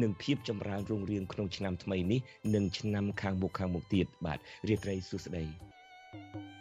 [0.03, 2.21] និងភាពចម្រើនរុងរឿងក្នុងឆ្នាំថ្មីនេះ
[2.55, 4.39] និងឆ្នាំខាងមុខខាងមុខទៀតបាទ
[4.69, 5.45] រាត្រីសួស្តី
[6.15, 6.54] thank you